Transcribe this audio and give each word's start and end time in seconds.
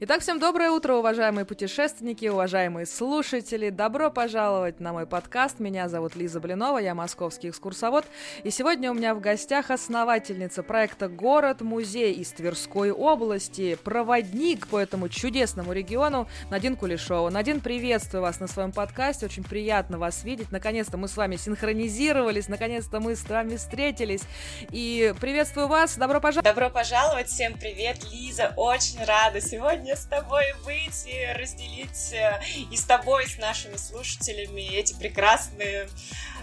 Итак, 0.00 0.22
всем 0.22 0.40
доброе 0.40 0.72
утро, 0.72 0.94
уважаемые 0.94 1.44
путешественники, 1.44 2.26
уважаемые 2.26 2.84
слушатели. 2.84 3.70
Добро 3.70 4.10
пожаловать 4.10 4.80
на 4.80 4.92
мой 4.92 5.06
подкаст. 5.06 5.60
Меня 5.60 5.88
зовут 5.88 6.16
Лиза 6.16 6.40
Блинова, 6.40 6.78
я 6.78 6.96
московский 6.96 7.50
экскурсовод. 7.50 8.04
И 8.42 8.50
сегодня 8.50 8.90
у 8.90 8.94
меня 8.94 9.14
в 9.14 9.20
гостях 9.20 9.70
основательница 9.70 10.64
проекта 10.64 11.06
«Город-музей» 11.08 12.12
из 12.12 12.32
Тверской 12.32 12.90
области, 12.90 13.76
проводник 13.84 14.66
по 14.66 14.80
этому 14.80 15.08
чудесному 15.08 15.72
региону 15.72 16.28
Надин 16.50 16.74
Кулешова. 16.74 17.30
Надин, 17.30 17.60
приветствую 17.60 18.22
вас 18.22 18.40
на 18.40 18.48
своем 18.48 18.72
подкасте, 18.72 19.26
очень 19.26 19.44
приятно 19.44 19.98
вас 19.98 20.24
видеть. 20.24 20.50
Наконец-то 20.50 20.96
мы 20.96 21.06
с 21.06 21.16
вами 21.16 21.36
синхронизировались, 21.36 22.48
наконец-то 22.48 22.98
мы 22.98 23.14
с 23.14 23.28
вами 23.28 23.54
встретились. 23.54 24.22
И 24.72 25.14
приветствую 25.20 25.68
вас, 25.68 25.96
добро 25.96 26.20
пожаловать. 26.20 26.52
Добро 26.52 26.68
пожаловать, 26.68 27.28
всем 27.28 27.54
привет, 27.54 27.98
Лиза, 28.10 28.54
очень 28.56 28.98
рада 29.04 29.40
сегодня 29.40 29.83
сегодня 29.84 29.96
с 29.96 30.06
тобой 30.06 30.44
быть 30.64 31.06
и 31.06 31.26
разделить 31.38 32.12
э, 32.12 32.40
и 32.70 32.76
с 32.76 32.84
тобой, 32.84 33.24
и 33.24 33.26
с 33.26 33.38
нашими 33.38 33.76
слушателями 33.76 34.62
эти 34.62 34.94
прекрасные 34.98 35.88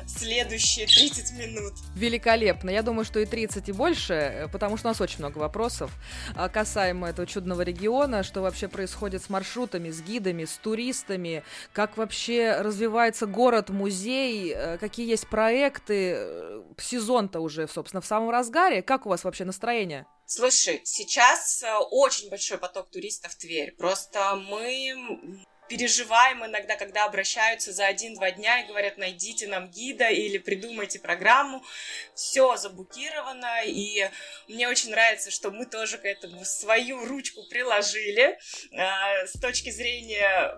следующие 0.05 0.85
30 0.85 1.31
минут. 1.39 1.73
Великолепно. 1.95 2.69
Я 2.69 2.83
думаю, 2.83 3.03
что 3.03 3.19
и 3.19 3.25
30 3.25 3.69
и 3.69 3.71
больше, 3.71 4.13
э, 4.13 4.47
потому 4.47 4.77
что 4.77 4.87
у 4.87 4.91
нас 4.91 5.01
очень 5.01 5.19
много 5.19 5.39
вопросов 5.39 5.91
а, 6.35 6.49
касаемо 6.49 7.09
этого 7.09 7.25
чудного 7.25 7.63
региона, 7.63 8.21
что 8.23 8.41
вообще 8.41 8.67
происходит 8.67 9.23
с 9.23 9.29
маршрутами, 9.29 9.89
с 9.89 10.01
гидами, 10.01 10.45
с 10.45 10.57
туристами, 10.57 11.43
как 11.73 11.97
вообще 11.97 12.57
развивается 12.59 13.25
город-музей, 13.25 14.53
э, 14.55 14.77
какие 14.77 15.09
есть 15.09 15.27
проекты, 15.27 16.61
сезон-то 16.77 17.39
уже, 17.39 17.67
собственно, 17.67 18.01
в 18.01 18.05
самом 18.05 18.29
разгаре. 18.29 18.83
Как 18.83 19.07
у 19.07 19.09
вас 19.09 19.23
вообще 19.23 19.45
настроение? 19.45 20.05
Слушай, 20.33 20.79
сейчас 20.85 21.61
э, 21.61 21.75
очень 21.89 22.29
большой 22.29 22.57
поток 22.57 22.89
туристов 22.89 23.33
в 23.33 23.37
Тверь. 23.37 23.75
Просто 23.75 24.37
мы 24.37 25.43
переживаем 25.67 26.45
иногда, 26.45 26.77
когда 26.77 27.03
обращаются 27.03 27.73
за 27.73 27.85
один-два 27.85 28.31
дня 28.31 28.61
и 28.61 28.67
говорят, 28.67 28.97
найдите 28.97 29.47
нам 29.47 29.69
гида 29.69 30.07
или 30.07 30.37
придумайте 30.37 30.99
программу. 30.99 31.61
Все 32.15 32.55
заблокировано, 32.55 33.65
и 33.65 34.09
мне 34.47 34.69
очень 34.69 34.91
нравится, 34.91 35.31
что 35.31 35.51
мы 35.51 35.65
тоже 35.65 35.97
к 35.97 36.05
этому 36.05 36.45
свою 36.45 37.03
ручку 37.05 37.43
приложили 37.49 38.39
э, 38.71 39.27
с 39.27 39.37
точки 39.37 39.69
зрения 39.69 40.55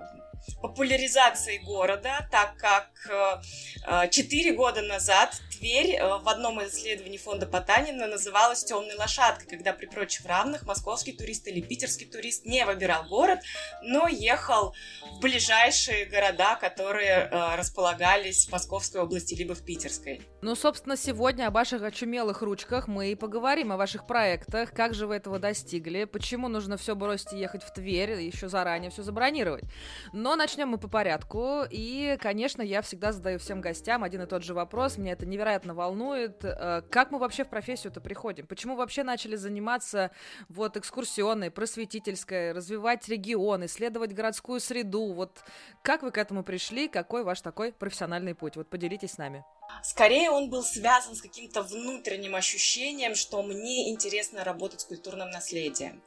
популяризации 0.61 1.57
города, 1.57 2.27
так 2.31 2.57
как 2.57 4.11
4 4.11 4.49
э, 4.49 4.53
года 4.53 4.83
назад 4.83 5.35
Тверь 5.63 5.95
э, 5.95 6.17
в 6.17 6.27
одном 6.27 6.59
из 6.59 6.73
исследований 6.75 7.17
фонда 7.17 7.47
Потанина 7.47 8.05
называлась 8.07 8.65
темной 8.65 8.97
лошадкой, 8.97 9.47
когда 9.47 9.71
при 9.71 9.85
прочих 9.85 10.25
равных 10.25 10.63
московский 10.63 11.13
турист 11.13 11.47
или 11.47 11.61
питерский 11.61 12.05
турист 12.05 12.45
не 12.45 12.65
выбирал 12.65 13.05
город, 13.05 13.39
но 13.81 14.09
ехал 14.09 14.75
в 15.09 15.21
ближайшие 15.21 16.05
города, 16.05 16.57
которые 16.57 17.29
э, 17.31 17.55
располагались 17.55 18.45
в 18.45 18.51
Московской 18.51 18.99
области 18.99 19.35
либо 19.35 19.55
в 19.55 19.63
Питерской. 19.63 20.21
Ну, 20.41 20.53
собственно, 20.55 20.97
сегодня 20.97 21.47
о 21.47 21.49
ваших 21.49 21.81
очумелых 21.81 22.41
ручках 22.41 22.89
мы 22.89 23.13
и 23.13 23.15
поговорим, 23.15 23.71
о 23.71 23.77
ваших 23.77 24.05
проектах, 24.05 24.73
как 24.73 24.93
же 24.93 25.07
вы 25.07 25.15
этого 25.15 25.39
достигли, 25.39 26.03
почему 26.03 26.49
нужно 26.49 26.75
все 26.75 26.93
бросить 26.93 27.31
и 27.31 27.37
ехать 27.37 27.63
в 27.63 27.71
Тверь, 27.71 28.21
еще 28.21 28.49
заранее 28.49 28.91
все 28.91 29.01
забронировать. 29.01 29.63
Но 30.11 30.35
начнем 30.35 30.67
мы 30.67 30.77
по 30.77 30.89
порядку, 30.89 31.61
и, 31.69 32.17
конечно, 32.19 32.61
я 32.61 32.81
всегда 32.81 33.13
задаю 33.13 33.39
всем 33.39 33.61
гостям 33.61 34.03
один 34.03 34.23
и 34.23 34.25
тот 34.25 34.43
же 34.43 34.53
вопрос, 34.53 34.97
мне 34.97 35.13
это 35.13 35.25
невероятно 35.25 35.52
невероятно 35.53 35.73
волнует. 35.73 36.43
Э, 36.43 36.81
как 36.89 37.11
мы 37.11 37.19
вообще 37.19 37.43
в 37.43 37.49
профессию-то 37.49 38.01
приходим? 38.01 38.47
Почему 38.47 38.75
вообще 38.75 39.03
начали 39.03 39.35
заниматься 39.35 40.11
вот 40.49 40.77
экскурсионной, 40.77 41.51
просветительской, 41.51 42.53
развивать 42.53 43.07
регион, 43.07 43.65
исследовать 43.65 44.13
городскую 44.13 44.59
среду? 44.59 45.13
Вот 45.13 45.43
как 45.83 46.03
вы 46.03 46.11
к 46.11 46.17
этому 46.17 46.43
пришли? 46.43 46.87
Какой 46.87 47.23
ваш 47.23 47.41
такой 47.41 47.71
профессиональный 47.71 48.35
путь? 48.35 48.55
Вот 48.55 48.69
поделитесь 48.69 49.11
с 49.11 49.17
нами. 49.17 49.43
Скорее 49.81 50.29
он 50.29 50.49
был 50.49 50.63
связан 50.63 51.15
с 51.15 51.21
каким-то 51.21 51.63
внутренним 51.63 52.35
ощущением, 52.35 53.15
что 53.15 53.41
мне 53.43 53.89
интересно 53.89 54.43
работать 54.43 54.81
с 54.81 54.85
культурным 54.85 55.29
наследием. 55.29 56.01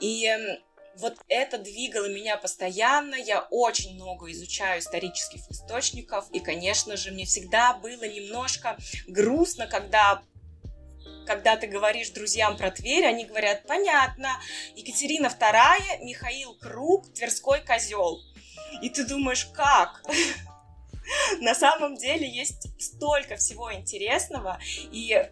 И 0.00 0.30
вот 0.96 1.16
это 1.28 1.58
двигало 1.58 2.08
меня 2.08 2.36
постоянно, 2.36 3.14
я 3.14 3.46
очень 3.50 3.94
много 3.94 4.30
изучаю 4.32 4.80
исторических 4.80 5.40
источников, 5.50 6.30
и, 6.32 6.40
конечно 6.40 6.96
же, 6.96 7.10
мне 7.10 7.24
всегда 7.24 7.74
было 7.74 8.04
немножко 8.04 8.76
грустно, 9.06 9.66
когда 9.66 10.22
когда 11.24 11.56
ты 11.56 11.68
говоришь 11.68 12.10
друзьям 12.10 12.56
про 12.56 12.72
Тверь, 12.72 13.04
они 13.06 13.24
говорят, 13.24 13.64
понятно, 13.68 14.28
Екатерина 14.74 15.26
II, 15.28 16.04
Михаил 16.04 16.54
Круг, 16.56 17.12
Тверской 17.14 17.60
козел. 17.60 18.20
И 18.82 18.90
ты 18.90 19.06
думаешь, 19.06 19.46
как? 19.54 20.02
На 21.40 21.54
самом 21.54 21.96
деле 21.96 22.28
есть 22.28 22.66
столько 22.80 23.36
всего 23.36 23.72
интересного, 23.72 24.58
и 24.90 25.30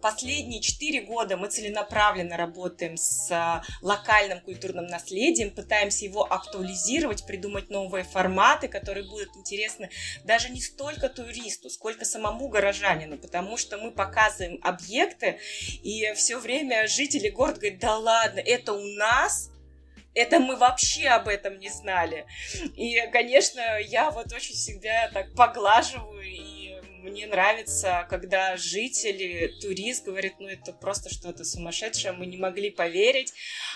Последние 0.00 0.62
четыре 0.62 1.02
года 1.02 1.36
мы 1.36 1.48
целенаправленно 1.48 2.36
работаем 2.36 2.96
с 2.96 3.30
а, 3.30 3.62
локальным 3.82 4.40
культурным 4.40 4.86
наследием, 4.86 5.50
пытаемся 5.50 6.06
его 6.06 6.24
актуализировать, 6.24 7.26
придумать 7.26 7.68
новые 7.68 8.04
форматы, 8.04 8.68
которые 8.68 9.06
будут 9.06 9.36
интересны 9.36 9.90
даже 10.24 10.48
не 10.48 10.60
столько 10.60 11.08
туристу, 11.10 11.68
сколько 11.68 12.04
самому 12.04 12.48
горожанину, 12.48 13.18
потому 13.18 13.58
что 13.58 13.76
мы 13.76 13.90
показываем 13.90 14.58
объекты, 14.62 15.38
и 15.82 16.12
все 16.14 16.38
время 16.38 16.86
жители 16.86 17.28
города 17.28 17.60
говорят, 17.60 17.80
да 17.80 17.98
ладно, 17.98 18.40
это 18.40 18.72
у 18.72 18.86
нас, 18.96 19.50
это 20.14 20.40
мы 20.40 20.56
вообще 20.56 21.08
об 21.08 21.28
этом 21.28 21.58
не 21.58 21.68
знали. 21.68 22.26
И, 22.76 23.00
конечно, 23.12 23.78
я 23.78 24.10
вот 24.10 24.32
очень 24.32 24.54
всегда 24.54 25.08
так 25.12 25.34
поглаживаю 25.34 26.22
и 26.22 26.49
мне 27.02 27.26
нравится, 27.26 28.06
когда 28.08 28.56
жители, 28.56 29.52
турист 29.60 30.04
говорит, 30.04 30.34
ну 30.38 30.48
это 30.48 30.72
просто 30.72 31.12
что-то 31.12 31.44
сумасшедшее, 31.44 32.12
мы 32.12 32.26
не 32.26 32.36
могли 32.36 32.70
поверить. 32.70 33.32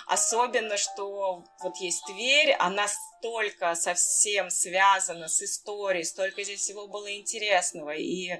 Особенно, 0.06 0.76
что 0.76 1.44
вот 1.62 1.76
есть 1.80 2.04
Тверь, 2.06 2.52
она 2.58 2.86
столько 3.24 3.74
совсем 3.74 4.50
связана 4.50 5.28
с 5.28 5.42
историей, 5.42 6.04
столько 6.04 6.44
здесь 6.44 6.60
всего 6.60 6.86
было 6.86 7.10
интересного. 7.10 7.92
И, 7.92 8.32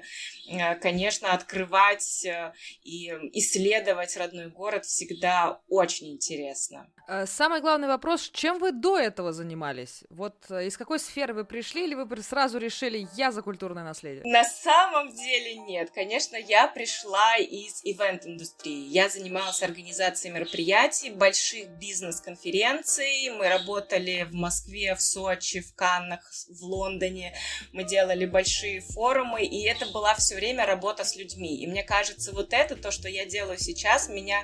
э, 0.47 0.75
конечно, 0.75 1.33
открывать 1.33 2.23
э, 2.23 2.53
и 2.83 3.09
исследовать 3.33 4.15
родной 4.15 4.49
город 4.49 4.85
всегда 4.85 5.59
очень 5.69 6.13
интересно. 6.13 6.87
Э, 7.07 7.25
самый 7.25 7.61
главный 7.61 7.87
вопрос, 7.87 8.29
чем 8.31 8.59
вы 8.59 8.71
до 8.71 8.99
этого 8.99 9.33
занимались? 9.33 10.03
Вот 10.09 10.35
из 10.51 10.77
какой 10.77 10.99
сферы 10.99 11.33
вы 11.33 11.45
пришли, 11.45 11.85
или 11.85 11.95
вы 11.95 12.05
сразу 12.21 12.59
решили, 12.59 13.07
я 13.15 13.31
за 13.31 13.41
культурное 13.41 13.83
наследие? 13.83 14.23
На 14.23 14.43
самом 14.43 15.11
деле 15.15 15.55
нет. 15.55 15.89
Конечно, 15.95 16.35
я 16.35 16.67
пришла 16.67 17.37
из 17.37 17.81
ивент-индустрии. 17.83 18.87
Я 18.89 19.09
занималась 19.09 19.63
организацией 19.63 20.33
мероприятий, 20.33 21.09
больших 21.09 21.69
бизнес-конференций. 21.79 23.31
Мы 23.31 23.49
работали 23.49 24.27
в 24.29 24.33
Москве 24.33 24.74
Москве, 24.75 24.95
в 24.95 25.01
Сочи, 25.01 25.61
в 25.61 25.73
Каннах, 25.75 26.19
в 26.49 26.63
Лондоне. 26.63 27.33
Мы 27.71 27.83
делали 27.83 28.25
большие 28.25 28.81
форумы, 28.81 29.43
и 29.43 29.63
это 29.63 29.85
была 29.87 30.13
все 30.15 30.35
время 30.35 30.65
работа 30.65 31.03
с 31.03 31.15
людьми. 31.15 31.57
И 31.57 31.67
мне 31.67 31.83
кажется, 31.83 32.33
вот 32.33 32.53
это, 32.53 32.75
то, 32.75 32.91
что 32.91 33.07
я 33.07 33.25
делаю 33.25 33.57
сейчас, 33.57 34.09
меня 34.09 34.43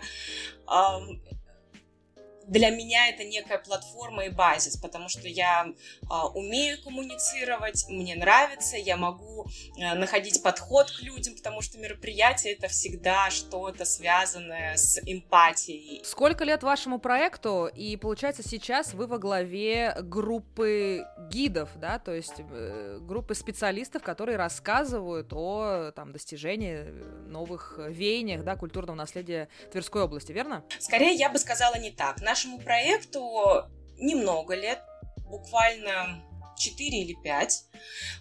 для 2.52 2.70
меня 2.70 3.08
это 3.08 3.24
некая 3.24 3.60
платформа 3.60 4.26
и 4.26 4.30
базис, 4.30 4.76
потому 4.76 5.08
что 5.08 5.28
я 5.28 5.68
а, 6.10 6.28
умею 6.28 6.82
коммуницировать, 6.84 7.86
мне 7.88 8.14
нравится, 8.16 8.76
я 8.76 8.98
могу 8.98 9.46
а, 9.80 9.96
находить 9.96 10.44
подход 10.44 10.92
к 10.92 11.02
людям, 11.02 11.36
потому 11.36 11.62
что 11.62 11.78
мероприятие 11.78 12.54
это 12.54 12.68
всегда 12.68 13.30
что-то 13.30 13.86
связанное 13.86 14.76
с 14.76 15.00
эмпатией. 15.06 16.02
Сколько 16.04 16.44
лет 16.44 16.62
вашему 16.62 17.00
проекту? 17.00 17.68
И 17.74 17.96
получается 17.96 18.44
сейчас 18.44 18.94
вы 18.94 19.08
во 19.08 19.18
главе 19.18 19.96
группы 20.02 21.06
гидов, 21.30 21.70
да, 21.78 22.00
то 22.00 22.14
есть 22.14 22.36
э, 22.38 22.98
группы 23.00 23.34
специалистов, 23.34 24.04
которые 24.04 24.38
рассказывают 24.38 25.32
о 25.32 25.92
там 25.96 26.12
достижении 26.12 26.84
новых 27.30 27.80
веяниях, 27.80 28.44
да, 28.44 28.58
культурного 28.58 28.98
наследия 28.98 29.48
Тверской 29.72 30.04
области, 30.04 30.34
верно? 30.34 30.66
Скорее 30.80 31.14
я 31.14 31.30
бы 31.30 31.40
сказала 31.40 31.76
не 31.76 31.92
так. 31.92 32.20
Нашему 32.42 32.58
проекту 32.58 33.70
немного 34.00 34.56
лет, 34.56 34.80
буквально 35.30 36.24
4 36.62 36.98
или 36.98 37.14
5. 37.14 37.66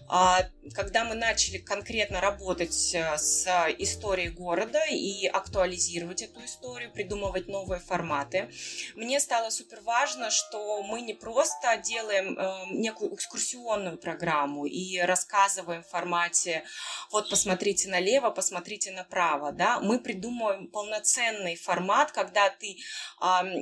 А, 0.09 0.43
когда 0.75 1.05
мы 1.05 1.15
начали 1.15 1.59
конкретно 1.59 2.21
работать 2.21 2.95
э, 2.95 3.17
с 3.17 3.47
историей 3.79 4.31
города 4.31 4.85
и 4.87 5.27
актуализировать 5.27 6.23
эту 6.23 6.45
историю, 6.45 6.93
придумывать 6.93 7.47
новые 7.47 7.81
форматы, 7.81 8.51
мне 8.97 9.21
стало 9.21 9.51
супер 9.51 9.81
важно, 9.83 10.31
что 10.31 10.83
мы 10.83 11.03
не 11.03 11.15
просто 11.15 11.77
делаем 11.77 12.39
э, 12.39 12.67
некую 12.71 13.15
экскурсионную 13.15 13.99
программу 13.99 14.67
и 14.67 14.99
рассказываем 14.99 15.83
в 15.83 15.89
формате 15.89 16.65
вот 17.11 17.29
посмотрите 17.29 17.89
налево, 17.89 18.31
посмотрите 18.31 18.93
направо, 18.93 19.53
да, 19.53 19.81
мы 19.81 19.99
придумываем 19.99 20.69
полноценный 20.69 21.57
формат, 21.57 22.13
когда 22.13 22.51
ты 22.51 22.77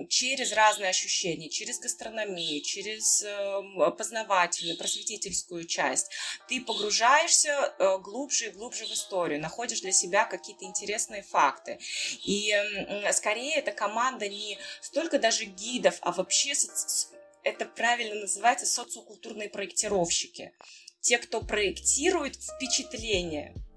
через 0.09 0.53
разные 0.53 0.91
ощущения, 0.91 1.49
через 1.49 1.79
гастрономию, 1.81 2.63
через 2.63 3.23
эм, 3.23 3.81
познавательную, 4.69 4.79
просветительскую 4.79 5.65
часть, 5.65 6.11
ты 6.49 6.61
погружаешься 6.61 7.75
э, 7.79 7.99
глубже 7.99 8.47
и 8.47 8.51
глубже 8.51 8.87
в 8.87 8.93
историю, 8.93 9.41
находишь 9.41 9.81
для 9.81 9.93
себя 9.93 10.25
какие-то 10.25 10.65
интересные 10.65 11.23
факты. 11.23 11.79
И 12.25 12.55
скорее 13.13 13.57
эта 13.57 13.73
команда 13.73 14.29
не 14.29 14.59
столько 14.81 15.19
даже 15.19 15.45
гидов, 15.45 15.99
а 16.01 16.13
вообще 16.13 16.53
это 17.45 17.65
правильно 17.67 18.21
называется 18.21 18.67
социокультурные 18.67 19.49
проектировщики. 19.49 20.53
Те, 21.01 21.19
кто 21.19 21.41
проектирует 21.41 22.37
впечатление– 22.37 23.55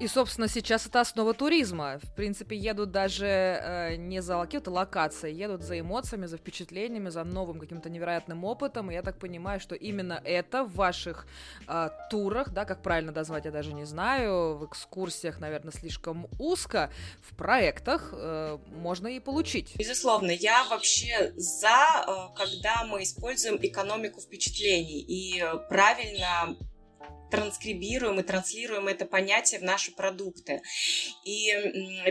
и, 0.00 0.08
собственно, 0.08 0.48
сейчас 0.48 0.86
это 0.86 1.00
основа 1.00 1.34
туризма. 1.34 1.98
В 2.02 2.14
принципе, 2.14 2.56
едут 2.56 2.90
даже 2.90 3.26
э, 3.26 3.96
не 3.96 4.22
за 4.22 4.40
какие-то 4.40 4.70
локации, 4.70 5.30
едут 5.30 5.62
за 5.62 5.78
эмоциями, 5.78 6.24
за 6.24 6.38
впечатлениями, 6.38 7.10
за 7.10 7.22
новым 7.22 7.60
каким-то 7.60 7.90
невероятным 7.90 8.44
опытом. 8.44 8.90
И 8.90 8.94
я 8.94 9.02
так 9.02 9.18
понимаю, 9.18 9.60
что 9.60 9.74
именно 9.74 10.18
это 10.24 10.64
в 10.64 10.74
ваших 10.74 11.26
э, 11.68 11.90
турах, 12.08 12.50
да, 12.50 12.64
как 12.64 12.82
правильно 12.82 13.12
назвать, 13.12 13.44
я 13.44 13.50
даже 13.50 13.74
не 13.74 13.84
знаю, 13.84 14.56
в 14.56 14.64
экскурсиях, 14.64 15.38
наверное, 15.38 15.72
слишком 15.72 16.28
узко, 16.38 16.90
в 17.20 17.36
проектах 17.36 18.14
э, 18.14 18.58
можно 18.68 19.06
и 19.08 19.20
получить. 19.20 19.76
Безусловно, 19.76 20.30
я 20.30 20.64
вообще 20.70 21.34
за, 21.36 22.04
э, 22.06 22.36
когда 22.38 22.84
мы 22.84 23.02
используем 23.02 23.58
экономику 23.60 24.22
впечатлений 24.22 25.00
и 25.00 25.44
правильно 25.68 26.56
транскрибируем 27.30 28.20
и 28.20 28.22
транслируем 28.22 28.88
это 28.88 29.06
понятие 29.06 29.60
в 29.60 29.64
наши 29.64 29.92
продукты. 29.92 30.62
И, 31.24 31.52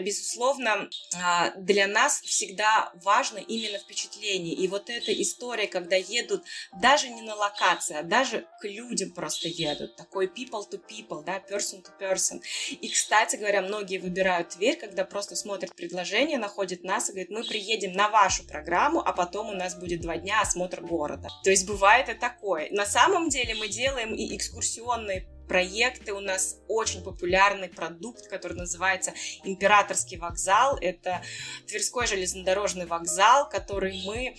безусловно, 0.01 0.89
а, 1.15 1.51
для 1.57 1.87
нас 1.87 2.21
всегда 2.21 2.91
важно 3.03 3.37
именно 3.37 3.77
впечатление. 3.79 4.55
И 4.55 4.67
вот 4.67 4.89
эта 4.89 5.11
история, 5.21 5.67
когда 5.67 5.95
едут 5.95 6.43
даже 6.81 7.09
не 7.09 7.21
на 7.21 7.35
локации, 7.35 7.97
а 7.97 8.03
даже 8.03 8.47
к 8.61 8.65
людям 8.65 9.11
просто 9.11 9.47
едут. 9.47 9.95
Такой 9.95 10.27
people 10.27 10.63
to 10.69 10.79
people, 10.79 11.23
да, 11.23 11.39
person 11.39 11.83
to 11.83 11.91
person. 11.99 12.41
И, 12.69 12.89
кстати 12.89 13.35
говоря, 13.35 13.61
многие 13.61 13.97
выбирают 13.97 14.49
Тверь, 14.49 14.77
когда 14.77 15.05
просто 15.05 15.35
смотрят 15.35 15.75
предложение, 15.75 16.37
находят 16.37 16.83
нас 16.83 17.09
и 17.09 17.13
говорят, 17.13 17.29
мы 17.29 17.43
приедем 17.43 17.93
на 17.93 18.09
вашу 18.09 18.43
программу, 18.43 18.99
а 18.99 19.13
потом 19.13 19.49
у 19.49 19.53
нас 19.53 19.75
будет 19.75 20.01
два 20.01 20.17
дня 20.17 20.41
осмотр 20.41 20.81
города. 20.81 21.29
То 21.43 21.49
есть 21.49 21.67
бывает 21.67 22.09
и 22.09 22.13
такое. 22.13 22.69
На 22.71 22.85
самом 22.85 23.29
деле 23.29 23.55
мы 23.55 23.67
делаем 23.67 24.13
и 24.13 24.35
экскурсионные 24.35 25.08
инновационные 25.09 25.25
проекты. 25.47 26.13
У 26.13 26.19
нас 26.19 26.57
очень 26.67 27.03
популярный 27.03 27.69
продукт, 27.69 28.27
который 28.27 28.55
называется 28.55 29.13
Императорский 29.43 30.17
вокзал. 30.17 30.77
Это 30.79 31.23
Тверской 31.67 32.05
железнодорожный 32.05 32.85
вокзал, 32.85 33.49
который 33.49 33.99
мы, 34.05 34.35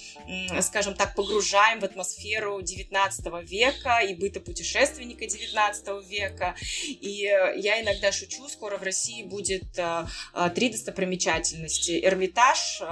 скажем 0.63 0.95
так, 0.95 1.17
погружаем 1.17 1.81
в 1.81 1.85
атмосферу 1.85 2.63
19 2.63 3.27
века 3.43 3.99
и 3.99 4.15
быта 4.15 4.39
путешественника 4.39 5.27
19 5.27 6.09
века. 6.09 6.55
И 6.87 7.27
э, 7.27 7.59
я 7.59 7.83
иногда 7.83 8.13
шучу, 8.13 8.49
скоро 8.49 8.77
в 8.79 8.85
России 8.85 9.25
будет 9.25 9.77
э, 9.79 10.07
э, 10.35 10.51
три 10.55 10.71
достопримечательности. 10.71 12.01
Эрмитаж, 12.05 12.83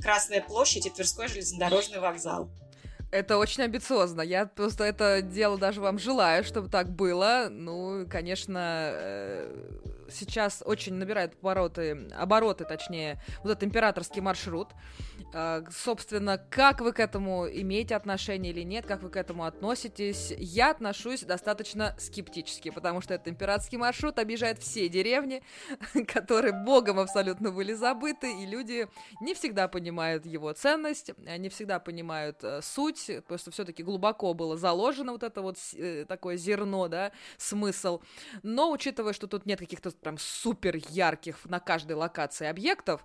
Красная 0.00 0.40
площадь 0.40 0.86
и 0.86 0.90
Тверской 0.90 1.28
железнодорожный 1.28 2.00
вокзал. 2.00 2.50
Это 3.12 3.36
очень 3.36 3.62
амбициозно. 3.62 4.22
Я 4.22 4.46
просто 4.46 4.84
это 4.84 5.20
дело 5.20 5.58
даже 5.58 5.82
вам 5.82 5.98
желаю, 5.98 6.44
чтобы 6.44 6.70
так 6.70 6.88
было. 6.88 7.48
Ну, 7.50 8.06
конечно, 8.08 8.90
э, 8.94 9.54
сейчас 10.10 10.62
очень 10.64 10.94
набирает 10.94 11.34
обороты, 11.40 12.08
обороты, 12.16 12.64
точнее, 12.64 13.20
вот 13.42 13.50
этот 13.52 13.64
императорский 13.64 14.20
маршрут. 14.20 14.68
А, 15.34 15.64
собственно, 15.70 16.38
как 16.38 16.80
вы 16.80 16.92
к 16.92 17.00
этому 17.00 17.46
имеете 17.48 17.94
отношение 17.94 18.52
или 18.52 18.62
нет, 18.62 18.86
как 18.86 19.02
вы 19.02 19.10
к 19.10 19.16
этому 19.16 19.44
относитесь, 19.44 20.32
я 20.36 20.70
отношусь 20.70 21.22
достаточно 21.22 21.94
скептически, 21.98 22.70
потому 22.70 23.00
что 23.00 23.14
этот 23.14 23.28
императорский 23.28 23.78
маршрут 23.78 24.18
объезжает 24.18 24.58
все 24.58 24.88
деревни, 24.88 25.42
которые 26.06 26.52
богом 26.52 26.98
абсолютно 26.98 27.50
были 27.50 27.72
забыты, 27.72 28.30
и 28.42 28.46
люди 28.46 28.88
не 29.20 29.34
всегда 29.34 29.68
понимают 29.68 30.26
его 30.26 30.52
ценность, 30.52 31.12
не 31.38 31.48
всегда 31.48 31.78
понимают 31.80 32.38
э, 32.42 32.60
суть, 32.62 33.06
потому 33.06 33.38
что 33.38 33.50
все-таки 33.50 33.82
глубоко 33.82 34.34
было 34.34 34.56
заложено 34.56 35.12
вот 35.12 35.22
это 35.22 35.42
вот 35.42 35.56
э, 35.74 36.04
такое 36.06 36.36
зерно, 36.36 36.88
да, 36.88 37.12
смысл. 37.38 38.00
Но 38.42 38.70
учитывая, 38.70 39.12
что 39.12 39.26
тут 39.26 39.46
нет 39.46 39.58
каких-то 39.58 39.90
прям 40.02 40.18
супер 40.18 40.76
ярких 40.90 41.44
на 41.46 41.60
каждой 41.60 41.92
локации 41.92 42.46
объектов, 42.46 43.04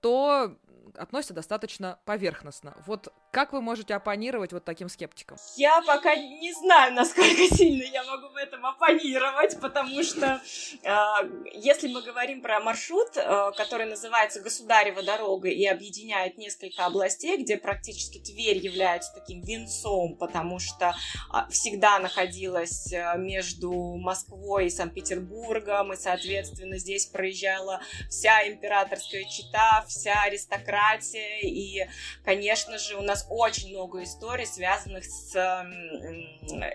то 0.00 0.56
относятся 0.94 1.34
достаточно 1.34 1.98
поверхностно. 2.04 2.74
Вот 2.86 3.12
как 3.30 3.52
вы 3.52 3.60
можете 3.60 3.94
оппонировать 3.94 4.52
вот 4.52 4.64
таким 4.64 4.88
скептикам? 4.88 5.38
Я 5.56 5.82
пока 5.82 6.14
не 6.16 6.52
знаю, 6.52 6.94
насколько 6.94 7.54
сильно 7.54 7.84
я 7.84 8.02
могу 8.04 8.28
в 8.28 8.36
этом 8.36 8.64
оппонировать, 8.64 9.60
потому 9.60 10.02
что 10.02 10.40
э, 10.82 10.94
если 11.54 11.88
мы 11.88 12.02
говорим 12.02 12.42
про 12.42 12.60
маршрут, 12.60 13.16
э, 13.16 13.52
который 13.56 13.86
называется 13.86 14.40
Государева 14.40 15.02
дорога 15.02 15.48
и 15.48 15.66
объединяет 15.66 16.38
несколько 16.38 16.86
областей, 16.86 17.42
где 17.42 17.56
практически 17.56 18.18
Тверь 18.18 18.58
является 18.58 19.12
таким 19.12 19.42
венцом, 19.42 20.16
потому 20.16 20.58
что 20.58 20.94
э, 21.32 21.50
всегда 21.50 21.98
находилась 21.98 22.92
э, 22.92 23.14
между 23.18 23.72
Москвой 23.96 24.66
и 24.66 24.70
Санкт-Петербургом, 24.70 25.92
и, 25.92 25.96
соответственно, 25.96 26.78
здесь 26.78 27.06
проезжала 27.06 27.80
вся 28.08 28.48
императорская 28.48 29.24
чита, 29.24 29.84
вся 29.86 30.22
аристократия, 30.22 31.40
и, 31.42 31.86
конечно 32.24 32.78
же, 32.78 32.96
у 32.96 33.02
нас 33.02 33.17
нас 33.18 33.26
очень 33.30 33.70
много 33.70 34.02
историй, 34.02 34.46
связанных 34.46 35.04
с 35.04 35.34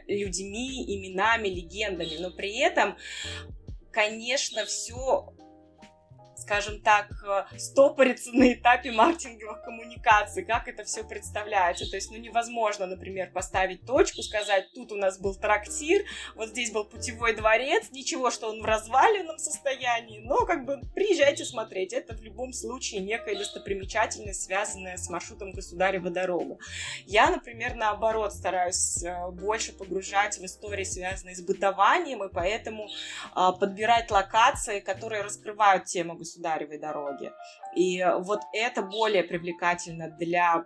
людьми, 0.08 0.84
именами, 0.96 1.48
легендами, 1.48 2.18
но 2.20 2.32
при 2.32 2.60
этом, 2.60 2.98
конечно, 3.92 4.66
все 4.66 5.34
скажем 6.44 6.82
так, 6.82 7.10
э, 7.26 7.58
стопорится 7.58 8.32
на 8.34 8.54
этапе 8.54 8.92
маркетинговых 8.92 9.64
коммуникаций, 9.64 10.44
как 10.44 10.68
это 10.68 10.84
все 10.84 11.04
представляется. 11.04 11.90
То 11.90 11.96
есть, 11.96 12.12
ну, 12.12 12.18
невозможно, 12.18 12.86
например, 12.86 13.32
поставить 13.32 13.86
точку, 13.86 14.22
сказать, 14.22 14.72
тут 14.74 14.92
у 14.92 14.96
нас 14.96 15.20
был 15.20 15.36
трактир, 15.36 16.04
вот 16.36 16.50
здесь 16.50 16.72
был 16.72 16.86
путевой 16.86 17.34
дворец, 17.34 17.90
ничего, 17.92 18.30
что 18.30 18.50
он 18.50 18.62
в 18.62 18.66
разваленном 18.66 19.38
состоянии, 19.38 20.20
но 20.20 20.46
как 20.46 20.66
бы 20.66 20.82
приезжайте 20.94 21.46
смотреть. 21.46 21.94
Это 21.94 22.14
в 22.14 22.22
любом 22.22 22.54
случае 22.54 23.02
некая 23.02 23.36
достопримечательность, 23.36 24.44
связанная 24.44 24.98
с 24.98 25.10
маршрутом 25.10 25.52
Государева 25.52 26.10
дорога. 26.10 26.58
Я, 27.06 27.30
например, 27.30 27.76
наоборот, 27.76 28.34
стараюсь 28.34 29.04
э, 29.04 29.32
больше 29.32 29.72
погружать 29.72 30.38
в 30.38 30.46
истории, 30.46 30.84
связанные 30.84 31.36
с 31.36 31.42
бытованием, 31.42 32.24
и 32.24 32.32
поэтому 32.32 32.88
а, 33.34 33.52
подбирать 33.54 34.12
локации, 34.12 34.80
которые 34.80 35.22
раскрывают 35.22 35.86
тему 35.86 36.16
государства 36.16 36.34
государевой 36.44 36.78
дороги. 36.78 37.32
И 37.76 38.04
вот 38.20 38.42
это 38.54 38.82
более 38.82 39.24
привлекательно 39.24 40.10
для 40.10 40.66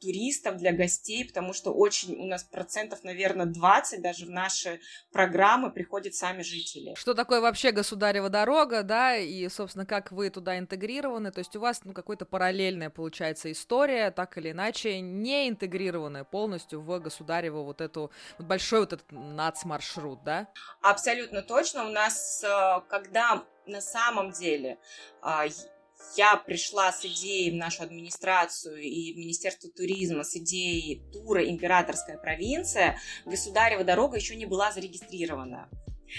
туристов, 0.00 0.56
для 0.56 0.72
гостей, 0.72 1.24
потому 1.24 1.52
что 1.52 1.72
очень 1.72 2.16
у 2.16 2.26
нас 2.26 2.44
процентов, 2.44 3.04
наверное, 3.04 3.46
20 3.46 4.02
даже 4.02 4.26
в 4.26 4.30
наши 4.30 4.80
программы 5.12 5.70
приходят 5.70 6.14
сами 6.14 6.42
жители. 6.42 6.94
Что 6.96 7.14
такое 7.14 7.40
вообще 7.40 7.72
государева 7.72 8.28
дорога, 8.28 8.82
да, 8.82 9.16
и, 9.16 9.48
собственно, 9.48 9.86
как 9.86 10.12
вы 10.12 10.30
туда 10.30 10.58
интегрированы, 10.58 11.32
то 11.32 11.40
есть 11.40 11.54
у 11.56 11.60
вас, 11.60 11.84
ну, 11.84 11.92
какой-то 11.92 12.24
параллельная, 12.24 12.90
получается, 12.90 13.50
история, 13.50 14.10
так 14.10 14.38
или 14.38 14.52
иначе, 14.52 15.00
не 15.00 15.48
интегрированная 15.48 16.24
полностью 16.24 16.80
в 16.80 16.98
государево 16.98 17.62
вот 17.62 17.80
эту, 17.80 18.10
вот 18.38 18.46
большой 18.46 18.80
вот 18.80 18.92
этот 18.92 19.10
нацмаршрут, 19.10 20.22
да? 20.24 20.48
Абсолютно 20.80 21.42
точно. 21.42 21.86
У 21.86 21.90
нас, 21.90 22.42
э, 22.44 22.80
когда 22.88 23.44
на 23.66 23.80
самом 23.80 24.30
деле 24.30 24.78
а, 25.20 25.46
я 26.16 26.36
пришла 26.36 26.92
с 26.92 27.04
идеей 27.04 27.50
в 27.50 27.54
нашу 27.54 27.82
администрацию 27.82 28.80
и 28.80 29.12
в 29.12 29.18
Министерство 29.18 29.70
туризма 29.70 30.24
с 30.24 30.36
идеей 30.36 31.02
тура 31.12 31.48
«Императорская 31.48 32.18
провинция», 32.18 32.98
государева 33.24 33.84
дорога 33.84 34.16
еще 34.16 34.36
не 34.36 34.46
была 34.46 34.72
зарегистрирована. 34.72 35.68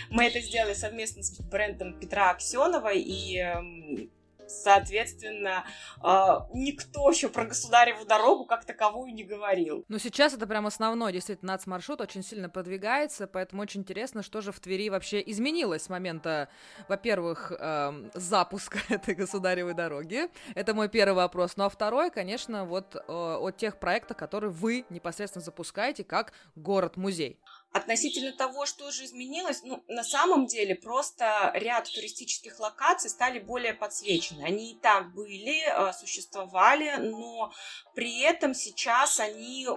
Мы 0.09 0.25
это 0.25 0.41
сделали 0.41 0.73
совместно 0.73 1.23
с 1.23 1.39
брендом 1.39 1.99
Петра 1.99 2.31
Аксенова, 2.31 2.93
и 2.93 3.37
эм, 3.37 4.11
соответственно, 4.47 5.65
а, 6.01 6.47
никто 6.53 7.09
еще 7.09 7.29
про 7.29 7.45
государеву 7.45 8.05
дорогу 8.05 8.45
как 8.45 8.65
таковую 8.65 9.13
не 9.13 9.23
говорил. 9.23 9.85
Но 9.87 9.97
сейчас 9.97 10.33
это 10.33 10.47
прям 10.47 10.65
основной, 10.65 11.13
действительно, 11.13 11.53
нацмаршрут 11.53 12.01
очень 12.01 12.23
сильно 12.23 12.49
продвигается, 12.49 13.27
поэтому 13.27 13.61
очень 13.61 13.81
интересно, 13.81 14.23
что 14.23 14.41
же 14.41 14.51
в 14.51 14.59
Твери 14.59 14.89
вообще 14.89 15.23
изменилось 15.25 15.83
с 15.83 15.89
момента, 15.89 16.49
во-первых, 16.87 17.51
э, 17.57 18.09
запуска 18.13 18.79
этой 18.89 19.15
государевой 19.15 19.73
дороги. 19.73 20.29
Это 20.55 20.73
мой 20.73 20.89
первый 20.89 21.15
вопрос. 21.15 21.57
Ну 21.57 21.65
а 21.65 21.69
второй, 21.69 22.11
конечно, 22.11 22.65
вот 22.65 22.95
э, 22.95 23.01
о 23.07 23.51
тех 23.51 23.79
проектах, 23.79 24.17
которые 24.17 24.51
вы 24.51 24.85
непосредственно 24.89 25.43
запускаете 25.43 26.03
как 26.03 26.33
город-музей. 26.55 27.39
Относительно 27.71 28.31
того, 28.31 28.65
что 28.65 28.91
же 28.91 29.05
изменилось, 29.05 29.61
ну, 29.63 29.83
на 29.87 30.03
самом 30.03 30.47
деле 30.47 30.75
просто 30.75 31.51
ряд 31.53 31.89
туристических 31.91 32.59
локаций 32.59 33.09
стали 33.09 33.39
более 33.39 33.73
подсвечены. 33.73 34.43
Они 34.43 34.71
и 34.71 34.79
так 34.79 35.13
были, 35.13 35.61
э, 35.63 35.93
существовали, 35.93 36.95
но 36.97 37.51
при 37.93 38.21
этом 38.21 38.53
сейчас 38.53 39.19
они 39.19 39.67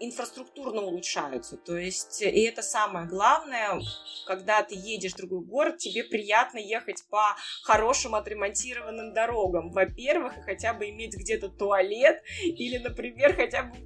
инфраструктурно 0.00 0.82
улучшаются. 0.82 1.56
То 1.58 1.76
есть, 1.76 2.22
и 2.22 2.40
это 2.42 2.62
самое 2.62 3.06
главное, 3.06 3.80
когда 4.26 4.62
ты 4.62 4.74
едешь 4.74 5.12
в 5.12 5.18
другой 5.18 5.44
город, 5.44 5.76
тебе 5.76 6.02
приятно 6.02 6.58
ехать 6.58 7.04
по 7.10 7.36
хорошим 7.62 8.14
отремонтированным 8.14 9.12
дорогам. 9.12 9.70
Во-первых, 9.70 10.32
хотя 10.44 10.72
бы 10.72 10.88
иметь 10.88 11.14
где-то 11.14 11.50
туалет 11.50 12.22
или, 12.42 12.78
например, 12.78 13.36
хотя 13.36 13.64
бы 13.64 13.76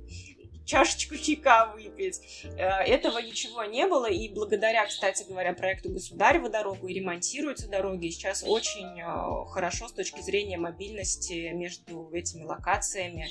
чашечку 0.64 1.16
чайка 1.16 1.72
выпить. 1.74 2.44
Э, 2.56 2.82
этого 2.84 3.18
ничего 3.18 3.64
не 3.64 3.86
было, 3.86 4.06
и 4.06 4.28
благодаря, 4.28 4.86
кстати 4.86 5.24
говоря, 5.28 5.52
проекту 5.52 5.90
«Государева 5.90 6.48
дорогу» 6.48 6.88
и 6.88 6.94
ремонтируются 6.94 7.68
дороги, 7.68 8.08
сейчас 8.08 8.42
очень 8.46 9.00
э, 9.00 9.46
хорошо 9.50 9.88
с 9.88 9.92
точки 9.92 10.20
зрения 10.20 10.56
мобильности 10.56 11.50
между 11.52 12.10
этими 12.12 12.44
локациями. 12.44 13.28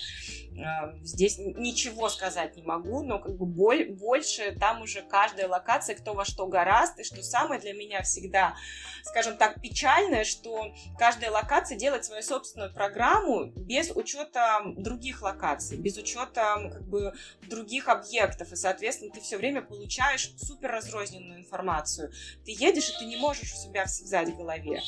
Э, 0.52 0.96
здесь 1.04 1.38
ничего 1.38 2.10
сказать 2.10 2.56
не 2.56 2.64
могу, 2.64 3.04
но 3.04 3.20
как 3.20 3.36
бы 3.36 3.46
боль, 3.46 3.90
больше 3.90 4.56
там 4.60 4.82
уже 4.82 5.02
каждая 5.02 5.48
локация, 5.48 5.96
кто 5.96 6.14
во 6.14 6.26
что 6.26 6.48
гораст, 6.48 7.00
и 7.00 7.04
что 7.04 7.24
самое 7.24 7.60
для 7.60 7.74
меня 7.74 8.02
всегда, 8.04 8.56
скажем 9.04 9.38
так, 9.38 9.62
печальное, 9.62 10.24
что 10.24 10.74
каждая 10.98 11.32
локация 11.32 11.78
делает 11.78 12.06
свою 12.06 12.22
собственную 12.22 12.74
программу 12.74 13.46
без 13.46 13.92
учета 13.92 14.62
других 14.78 15.22
локаций, 15.22 15.78
без 15.78 15.98
учета 15.98 16.70
как 16.72 16.84
бы 16.88 17.14
других 17.44 17.88
объектов, 17.88 18.52
и, 18.52 18.56
соответственно, 18.56 19.12
ты 19.12 19.22
все 19.22 19.38
время 19.38 19.62
получаешь 19.62 20.32
супер 20.38 20.72
разрозненную 20.72 21.40
информацию. 21.40 22.12
Ты 22.46 22.52
едешь, 22.52 22.90
и 22.90 23.00
ты 23.00 23.06
не 23.06 23.18
можешь 23.18 23.54
у 23.54 23.58
себя 23.58 23.86
связать 23.88 24.30
в 24.30 24.38
голове. 24.38 24.82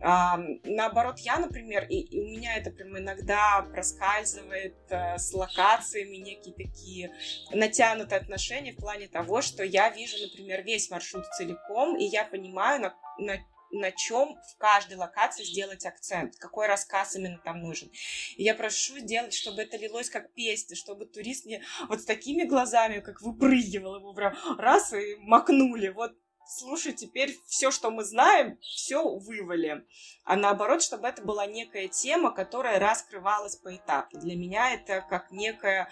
А, 0.00 0.38
наоборот, 0.64 1.18
я, 1.18 1.38
например, 1.38 1.86
и, 1.88 1.98
и 1.98 2.20
у 2.20 2.28
меня 2.28 2.56
это 2.56 2.70
прям 2.70 2.96
иногда 2.98 3.62
проскальзывает 3.62 4.76
а, 4.90 5.18
с 5.18 5.32
локациями 5.32 6.16
некие 6.16 6.54
такие 6.54 7.12
натянутые 7.52 8.20
отношения 8.20 8.72
в 8.72 8.76
плане 8.76 9.08
того, 9.08 9.42
что 9.42 9.64
я 9.64 9.90
вижу, 9.90 10.16
например, 10.22 10.62
весь 10.62 10.90
маршрут 10.90 11.24
целиком, 11.36 11.96
и 11.96 12.04
я 12.04 12.24
понимаю, 12.24 12.80
на, 12.80 12.94
на 13.18 13.38
на 13.70 13.90
чем 13.92 14.36
в 14.52 14.56
каждой 14.58 14.96
локации 14.96 15.44
сделать 15.44 15.84
акцент, 15.86 16.36
какой 16.36 16.66
рассказ 16.66 17.16
именно 17.16 17.38
там 17.38 17.60
нужен. 17.60 17.90
И 18.36 18.42
я 18.42 18.54
прошу 18.54 18.98
сделать, 18.98 19.34
чтобы 19.34 19.62
это 19.62 19.76
лилось 19.76 20.10
как 20.10 20.32
песня, 20.32 20.76
чтобы 20.76 21.06
турист 21.06 21.46
не 21.46 21.62
вот 21.88 22.00
с 22.00 22.04
такими 22.04 22.44
глазами, 22.44 23.00
как 23.00 23.20
выпрыгивал 23.20 23.96
его 23.96 24.12
прям 24.14 24.34
раз 24.58 24.92
и 24.92 25.16
макнули. 25.16 25.88
Вот 25.88 26.12
слушай, 26.48 26.92
теперь 26.92 27.38
все, 27.46 27.70
что 27.70 27.90
мы 27.90 28.04
знаем, 28.04 28.58
все 28.60 29.02
вывали. 29.02 29.86
А 30.24 30.36
наоборот, 30.36 30.82
чтобы 30.82 31.06
это 31.06 31.22
была 31.22 31.46
некая 31.46 31.88
тема, 31.88 32.32
которая 32.32 32.78
раскрывалась 32.78 33.56
поэтапно. 33.56 34.20
Для 34.20 34.36
меня 34.36 34.74
это 34.74 35.04
как 35.08 35.30
некая... 35.30 35.90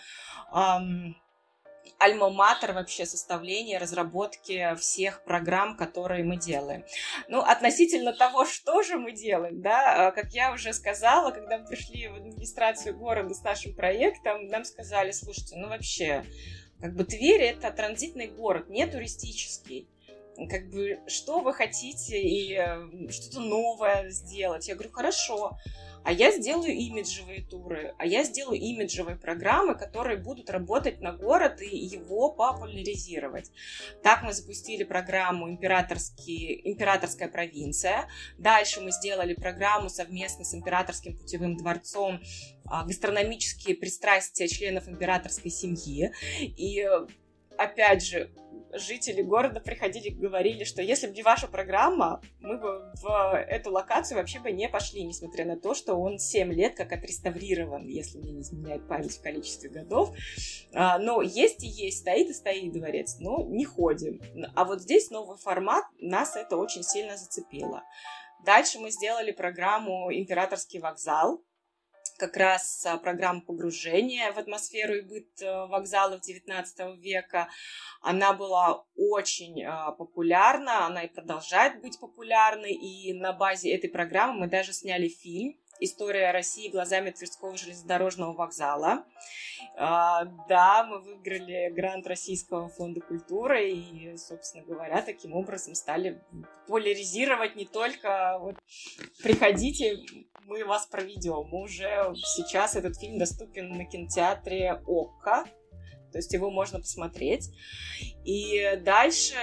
Эм, 0.52 1.16
альма-матер 1.98 2.72
вообще 2.72 3.06
составления, 3.06 3.78
разработки 3.78 4.74
всех 4.76 5.24
программ, 5.24 5.76
которые 5.76 6.24
мы 6.24 6.36
делаем. 6.36 6.84
Ну, 7.28 7.40
относительно 7.40 8.12
того, 8.12 8.44
что 8.44 8.82
же 8.82 8.98
мы 8.98 9.12
делаем, 9.12 9.60
да, 9.62 10.08
а, 10.08 10.10
как 10.12 10.32
я 10.32 10.52
уже 10.52 10.72
сказала, 10.72 11.30
когда 11.30 11.58
мы 11.58 11.66
пришли 11.66 12.08
в 12.08 12.16
администрацию 12.16 12.96
города 12.96 13.34
с 13.34 13.42
нашим 13.42 13.74
проектом, 13.74 14.46
нам 14.48 14.64
сказали, 14.64 15.10
слушайте, 15.10 15.56
ну 15.56 15.68
вообще, 15.68 16.24
как 16.80 16.94
бы 16.94 17.04
Тверь 17.04 17.42
это 17.42 17.70
транзитный 17.70 18.28
город, 18.28 18.68
не 18.68 18.86
туристический 18.86 19.88
как 20.50 20.68
бы, 20.68 21.00
что 21.06 21.40
вы 21.40 21.54
хотите 21.54 22.20
и 22.20 22.54
э, 22.54 23.10
что-то 23.10 23.40
новое 23.40 24.10
сделать? 24.10 24.68
Я 24.68 24.74
говорю, 24.74 24.90
хорошо, 24.92 25.56
а 26.06 26.12
я 26.12 26.30
сделаю 26.30 26.72
имиджевые 26.72 27.42
туры, 27.42 27.92
а 27.98 28.06
я 28.06 28.22
сделаю 28.22 28.60
имиджевые 28.60 29.16
программы, 29.16 29.74
которые 29.74 30.18
будут 30.18 30.50
работать 30.50 31.00
на 31.00 31.10
город 31.10 31.60
и 31.60 31.76
его 31.76 32.30
популяризировать. 32.30 33.50
Так 34.04 34.22
мы 34.22 34.32
запустили 34.32 34.84
программу 34.84 35.50
«Императорская 35.50 37.28
провинция». 37.28 38.08
Дальше 38.38 38.80
мы 38.82 38.92
сделали 38.92 39.34
программу 39.34 39.88
совместно 39.88 40.44
с 40.44 40.54
Императорским 40.54 41.18
путевым 41.18 41.56
дворцом 41.56 42.20
а, 42.66 42.84
гастрономические 42.84 43.74
пристрастия 43.74 44.46
членов 44.46 44.86
императорской 44.86 45.50
семьи. 45.50 46.12
И 46.40 46.88
опять 47.58 48.04
же, 48.04 48.30
жители 48.72 49.22
города 49.22 49.60
приходили 49.60 50.08
и 50.08 50.14
говорили, 50.14 50.64
что 50.64 50.82
если 50.82 51.06
бы 51.06 51.14
не 51.14 51.22
ваша 51.22 51.46
программа, 51.46 52.20
мы 52.40 52.58
бы 52.58 52.92
в 53.02 53.44
эту 53.48 53.70
локацию 53.70 54.18
вообще 54.18 54.40
бы 54.40 54.50
не 54.52 54.68
пошли, 54.68 55.04
несмотря 55.04 55.44
на 55.44 55.58
то, 55.58 55.74
что 55.74 55.94
он 55.94 56.18
7 56.18 56.52
лет 56.52 56.74
как 56.74 56.92
отреставрирован, 56.92 57.86
если 57.86 58.18
мне 58.18 58.32
не 58.32 58.40
изменяет 58.42 58.86
память 58.88 59.16
в 59.16 59.22
количестве 59.22 59.70
годов. 59.70 60.14
А, 60.72 60.98
но 60.98 61.22
есть 61.22 61.62
и 61.62 61.68
есть, 61.68 62.00
стоит 62.00 62.28
и 62.28 62.34
стоит 62.34 62.72
дворец, 62.72 63.16
но 63.18 63.42
не 63.42 63.64
ходим. 63.64 64.20
А 64.54 64.64
вот 64.64 64.82
здесь 64.82 65.10
новый 65.10 65.36
формат, 65.36 65.84
нас 66.00 66.36
это 66.36 66.56
очень 66.56 66.82
сильно 66.82 67.16
зацепило. 67.16 67.82
Дальше 68.44 68.78
мы 68.78 68.90
сделали 68.90 69.32
программу 69.32 70.12
«Императорский 70.12 70.78
вокзал», 70.78 71.42
как 72.16 72.36
раз 72.36 72.84
а, 72.86 72.96
программа 72.98 73.40
погружения 73.40 74.32
в 74.32 74.38
атмосферу 74.38 74.94
и 74.94 75.02
быт 75.02 75.42
э, 75.42 75.66
вокзалов 75.66 76.20
XIX 76.20 76.96
века. 76.96 77.48
Она 78.00 78.32
была 78.32 78.84
очень 78.96 79.64
а, 79.64 79.92
популярна, 79.92 80.86
она 80.86 81.04
и 81.04 81.08
продолжает 81.08 81.80
быть 81.80 81.98
популярной, 82.00 82.72
и 82.72 83.12
на 83.14 83.32
базе 83.32 83.74
этой 83.74 83.90
программы 83.90 84.40
мы 84.40 84.46
даже 84.48 84.72
сняли 84.72 85.08
фильм 85.08 85.56
История 85.80 86.30
России 86.30 86.70
глазами 86.70 87.10
Тверского 87.10 87.56
железнодорожного 87.56 88.32
вокзала. 88.32 89.04
А, 89.76 90.24
да, 90.48 90.84
мы 90.84 91.00
выиграли 91.00 91.70
грант 91.70 92.06
Российского 92.06 92.68
фонда 92.68 93.00
культуры 93.00 93.70
и, 93.70 94.16
собственно 94.16 94.64
говоря, 94.64 95.02
таким 95.02 95.34
образом 95.34 95.74
стали 95.74 96.22
популяризировать 96.66 97.56
не 97.56 97.66
только 97.66 98.38
вот 98.40 98.56
приходите, 99.22 99.98
мы 100.44 100.64
вас 100.64 100.86
проведем. 100.86 101.52
Уже 101.52 102.14
сейчас 102.14 102.76
этот 102.76 102.98
фильм 102.98 103.18
доступен 103.18 103.70
на 103.76 103.84
кинотеатре 103.84 104.80
ОККО, 104.86 105.44
то 106.16 106.18
есть 106.18 106.32
его 106.32 106.50
можно 106.50 106.80
посмотреть. 106.80 107.50
И 108.24 108.80
дальше 108.82 109.34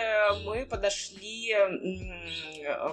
мы 0.44 0.66
подошли 0.66 1.54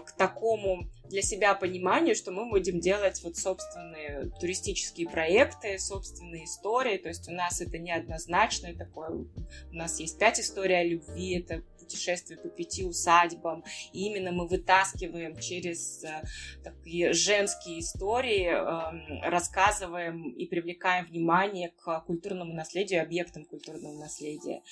к 0.05 0.13
такому 0.19 0.87
для 1.09 1.23
себя 1.23 1.55
пониманию, 1.55 2.15
что 2.15 2.31
мы 2.31 2.51
будем 2.51 2.79
делать 2.79 3.23
вот 3.25 3.39
собственные 3.39 4.33
туристические 4.39 5.09
проекты, 5.09 5.79
собственные 5.79 6.45
истории, 6.45 6.99
то 6.99 7.09
есть 7.09 7.27
у 7.27 7.33
нас 7.33 7.63
это 7.63 7.79
неоднозначное 7.79 8.77
такое, 8.77 9.09
у 9.09 9.27
нас 9.73 9.99
есть 9.99 10.19
пять 10.19 10.39
историй 10.41 10.79
о 10.79 10.85
любви, 10.85 11.39
это 11.39 11.63
путешествие 11.91 12.39
по 12.39 12.49
пяти 12.49 12.85
усадьбам. 12.85 13.65
И 13.93 14.07
именно 14.07 14.31
мы 14.33 14.47
вытаскиваем 14.47 15.37
через 15.39 16.05
э, 16.05 16.23
такие 16.63 17.13
женские 17.13 17.81
истории, 17.81 18.47
эм, 18.47 19.23
рассказываем 19.23 20.31
и 20.31 20.47
привлекаем 20.47 21.07
внимание 21.07 21.71
к 21.71 22.01
культурному 22.07 22.55
наследию, 22.55 23.03
объектам 23.03 23.45
культурного 23.45 23.99
наследия. 23.99 24.63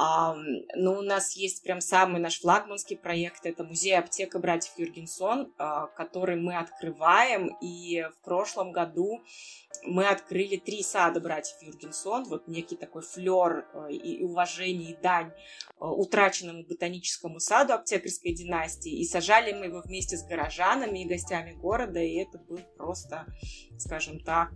А, 0.00 0.36
ну, 0.76 0.92
у 0.92 1.02
нас 1.02 1.34
есть 1.34 1.64
прям 1.64 1.80
самый 1.80 2.20
наш 2.20 2.40
флагманский 2.40 2.96
проект, 2.96 3.44
это 3.46 3.64
музей 3.64 3.98
аптека 3.98 4.38
братьев 4.38 4.74
Юргенсон, 4.76 5.52
а, 5.58 5.88
который 5.88 6.36
мы 6.36 6.56
открываем, 6.56 7.56
и 7.60 8.06
в 8.16 8.24
прошлом 8.24 8.70
году 8.70 9.20
мы 9.82 10.06
открыли 10.06 10.56
три 10.56 10.84
сада 10.84 11.18
братьев 11.18 11.60
Юргенсон, 11.62 12.28
вот 12.28 12.46
некий 12.46 12.76
такой 12.76 13.02
флер 13.02 13.66
а, 13.74 13.88
и 13.88 14.22
уважение, 14.22 14.92
и 14.92 14.96
дань 15.02 15.32
а, 15.80 15.90
утраченному 15.90 16.62
ботаническому 16.62 17.40
саду 17.40 17.72
аптекарской 17.72 18.32
династии, 18.32 19.00
и 19.00 19.04
сажали 19.04 19.52
мы 19.52 19.64
его 19.64 19.80
вместе 19.80 20.16
с 20.16 20.22
горожанами 20.24 21.00
и 21.00 21.08
гостями 21.08 21.54
города, 21.54 21.98
и 21.98 22.18
это 22.18 22.38
был 22.38 22.60
просто, 22.76 23.26
скажем 23.80 24.20
так, 24.20 24.52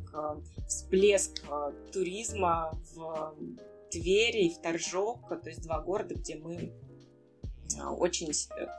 всплеск 0.68 1.42
туризма 1.92 2.78
в 2.94 3.34
Твери 3.92 4.46
и 4.46 4.54
в 4.54 4.60
Торжок, 4.60 5.28
то 5.28 5.48
есть 5.48 5.62
два 5.62 5.80
города, 5.80 6.14
где 6.14 6.36
мы 6.36 6.72
а, 7.78 7.92
очень 7.92 8.32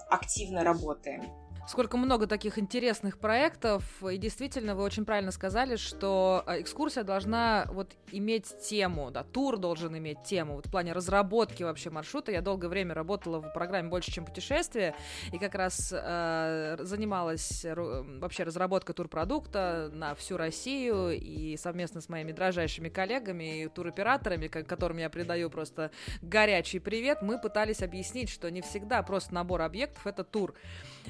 активно 0.09 0.63
работаем. 0.63 1.23
Сколько 1.65 1.95
много 1.95 2.27
таких 2.27 2.59
интересных 2.59 3.17
проектов, 3.17 3.83
и 4.03 4.17
действительно, 4.17 4.75
вы 4.75 4.83
очень 4.83 5.05
правильно 5.05 5.31
сказали, 5.31 5.77
что 5.77 6.43
а, 6.45 6.59
экскурсия 6.59 7.03
должна 7.03 7.65
вот 7.69 7.95
иметь 8.11 8.53
тему, 8.59 9.11
да, 9.11 9.23
тур 9.23 9.57
должен 9.57 9.97
иметь 9.97 10.23
тему, 10.23 10.55
вот 10.55 10.67
в 10.67 10.71
плане 10.71 10.91
разработки 10.91 11.63
вообще 11.63 11.89
маршрута. 11.89 12.33
Я 12.33 12.41
долгое 12.41 12.67
время 12.67 12.93
работала 12.93 13.39
в 13.39 13.53
программе 13.53 13.87
«Больше, 13.87 14.11
чем 14.11 14.25
путешествие», 14.25 14.93
и 15.31 15.39
как 15.39 15.55
раз 15.55 15.93
э, 15.95 16.77
занималась 16.81 17.65
вообще 17.65 18.43
разработкой 18.43 18.93
турпродукта 18.93 19.89
на 19.93 20.15
всю 20.15 20.35
Россию, 20.35 21.11
и 21.11 21.55
совместно 21.55 22.01
с 22.01 22.09
моими 22.09 22.33
дрожайшими 22.33 22.89
коллегами 22.89 23.63
и 23.63 23.67
туроператорами, 23.69 24.47
которым 24.47 24.97
я 24.97 25.09
придаю 25.09 25.49
просто 25.49 25.91
горячий 26.21 26.79
привет, 26.79 27.21
мы 27.21 27.39
пытались 27.39 27.81
объяснить, 27.81 28.29
что 28.29 28.51
не 28.51 28.61
всегда 28.61 29.01
просто 29.01 29.33
набор 29.33 29.61
объектов— 29.61 30.05
это 30.07 30.25
тур. 30.25 30.53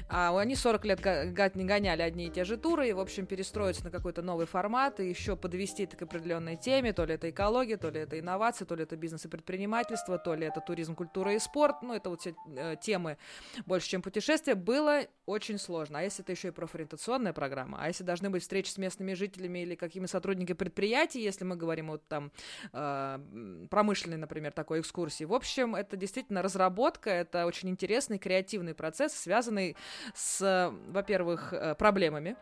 А 0.09 0.37
они 0.37 0.55
40 0.55 0.85
лет 0.85 1.55
не 1.55 1.65
гоняли 1.65 2.01
одни 2.01 2.27
и 2.27 2.29
те 2.29 2.43
же 2.43 2.57
туры, 2.57 2.89
и, 2.89 2.93
в 2.93 2.99
общем, 2.99 3.25
перестроиться 3.25 3.83
на 3.83 3.91
какой-то 3.91 4.21
новый 4.21 4.45
формат, 4.45 4.99
и 4.99 5.09
еще 5.09 5.35
подвести 5.35 5.85
к 5.85 6.01
определенной 6.01 6.55
теме, 6.55 6.93
то 6.93 7.05
ли 7.05 7.15
это 7.15 7.29
экология, 7.29 7.77
то 7.77 7.89
ли 7.89 8.01
это 8.01 8.19
инновации, 8.19 8.65
то 8.65 8.75
ли 8.75 8.83
это 8.83 8.95
бизнес 8.95 9.25
и 9.25 9.27
предпринимательство, 9.27 10.17
то 10.17 10.35
ли 10.35 10.45
это 10.45 10.61
туризм, 10.61 10.95
культура 10.95 11.33
и 11.33 11.39
спорт, 11.39 11.81
ну, 11.81 11.93
это 11.93 12.09
вот 12.09 12.21
все 12.21 12.35
э, 12.55 12.75
темы 12.81 13.17
больше, 13.65 13.89
чем 13.89 14.01
путешествия, 14.01 14.55
было 14.55 15.01
очень 15.25 15.57
сложно. 15.57 15.99
А 15.99 16.01
если 16.01 16.23
это 16.23 16.31
еще 16.31 16.49
и 16.49 16.51
профориентационная 16.51 17.33
программа, 17.33 17.79
а 17.81 17.87
если 17.87 18.03
должны 18.03 18.29
быть 18.29 18.43
встречи 18.43 18.69
с 18.69 18.77
местными 18.77 19.13
жителями 19.13 19.59
или 19.59 19.75
какими 19.75 20.05
сотрудниками 20.05 20.57
предприятий, 20.57 21.21
если 21.21 21.45
мы 21.45 21.55
говорим 21.55 21.87
вот 21.87 22.07
там 22.07 22.31
э, 22.71 23.67
промышленной, 23.69 24.17
например, 24.17 24.51
такой 24.51 24.81
экскурсии. 24.81 25.23
В 25.23 25.33
общем, 25.33 25.75
это 25.75 25.97
действительно 25.97 26.41
разработка, 26.41 27.09
это 27.09 27.45
очень 27.45 27.69
интересный 27.69 28.17
креативный 28.17 28.73
процесс, 28.73 29.13
связанный 29.13 29.75
с, 30.13 30.71
во-первых, 30.87 31.53
э, 31.53 31.75
проблемами, 31.75 32.35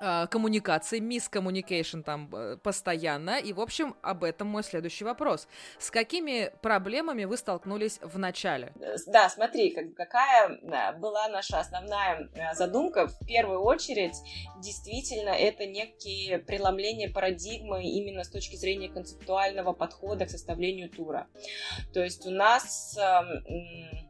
э, 0.00 0.26
коммуникации, 0.26 0.98
мискоммуникейшн 0.98 2.02
там 2.02 2.28
э, 2.34 2.56
постоянно. 2.62 3.38
И, 3.38 3.52
в 3.52 3.60
общем, 3.60 3.96
об 4.02 4.24
этом 4.24 4.48
мой 4.48 4.62
следующий 4.62 5.04
вопрос. 5.04 5.48
С 5.78 5.90
какими 5.90 6.52
проблемами 6.62 7.24
вы 7.24 7.36
столкнулись 7.36 7.98
в 8.02 8.18
начале? 8.18 8.72
Да, 9.06 9.28
смотри, 9.28 9.70
как, 9.70 9.94
какая 9.94 10.92
была 10.98 11.28
наша 11.28 11.60
основная 11.60 12.28
задумка. 12.54 13.06
В 13.06 13.26
первую 13.26 13.62
очередь, 13.62 14.16
действительно, 14.62 15.30
это 15.30 15.66
некие 15.66 16.38
преломления 16.38 17.10
парадигмы 17.12 17.84
именно 17.84 18.22
с 18.24 18.30
точки 18.30 18.56
зрения 18.56 18.88
концептуального 18.88 19.72
подхода 19.72 20.26
к 20.26 20.30
составлению 20.30 20.90
тура. 20.90 21.26
То 21.94 22.02
есть 22.02 22.26
у 22.26 22.30
нас 22.30 22.96
эм, 22.98 24.05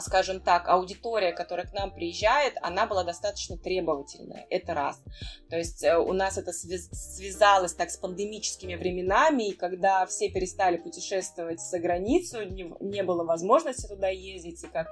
скажем 0.00 0.40
так, 0.40 0.68
аудитория, 0.68 1.32
которая 1.32 1.66
к 1.66 1.72
нам 1.72 1.92
приезжает, 1.92 2.54
она 2.62 2.86
была 2.86 3.02
достаточно 3.02 3.56
требовательная. 3.56 4.46
Это 4.48 4.74
раз. 4.74 5.02
То 5.50 5.56
есть 5.56 5.82
э, 5.82 5.96
у 5.96 6.12
нас 6.12 6.38
это 6.38 6.52
связалось 6.52 7.74
так 7.74 7.90
с 7.90 7.96
пандемическими 7.96 8.76
временами, 8.76 9.48
и 9.48 9.52
когда 9.52 10.06
все 10.06 10.30
перестали 10.30 10.76
путешествовать 10.76 11.60
за 11.60 11.80
границу, 11.80 12.44
не, 12.44 13.02
было 13.02 13.24
возможности 13.24 13.88
туда 13.88 14.08
ездить, 14.08 14.62
и 14.62 14.68
как 14.68 14.86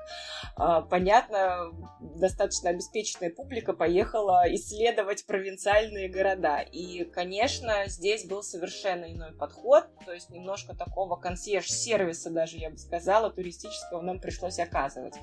э, 0.59 0.89
понятно, 0.91 1.71
достаточно 2.01 2.71
обеспеченная 2.71 3.31
публика 3.31 3.73
поехала 3.73 4.43
исследовать 4.55 5.25
провинциальные 5.25 6.09
города. 6.09 6.61
И, 6.61 7.05
конечно, 7.05 7.85
здесь 7.87 8.25
был 8.27 8.43
совершенно 8.43 9.05
иной 9.05 9.33
подход, 9.33 9.85
то 10.05 10.13
есть 10.13 10.31
немножко 10.31 10.75
такого 10.75 11.15
консьерж-сервиса 11.15 12.31
даже, 12.31 12.57
я 12.57 12.71
бы 12.71 12.77
сказала, 12.77 13.31
туристического 13.31 14.01
нам 14.01 14.19
пришлось 14.21 14.59
оказывать 14.59 14.80
рассказывать. 14.81 15.15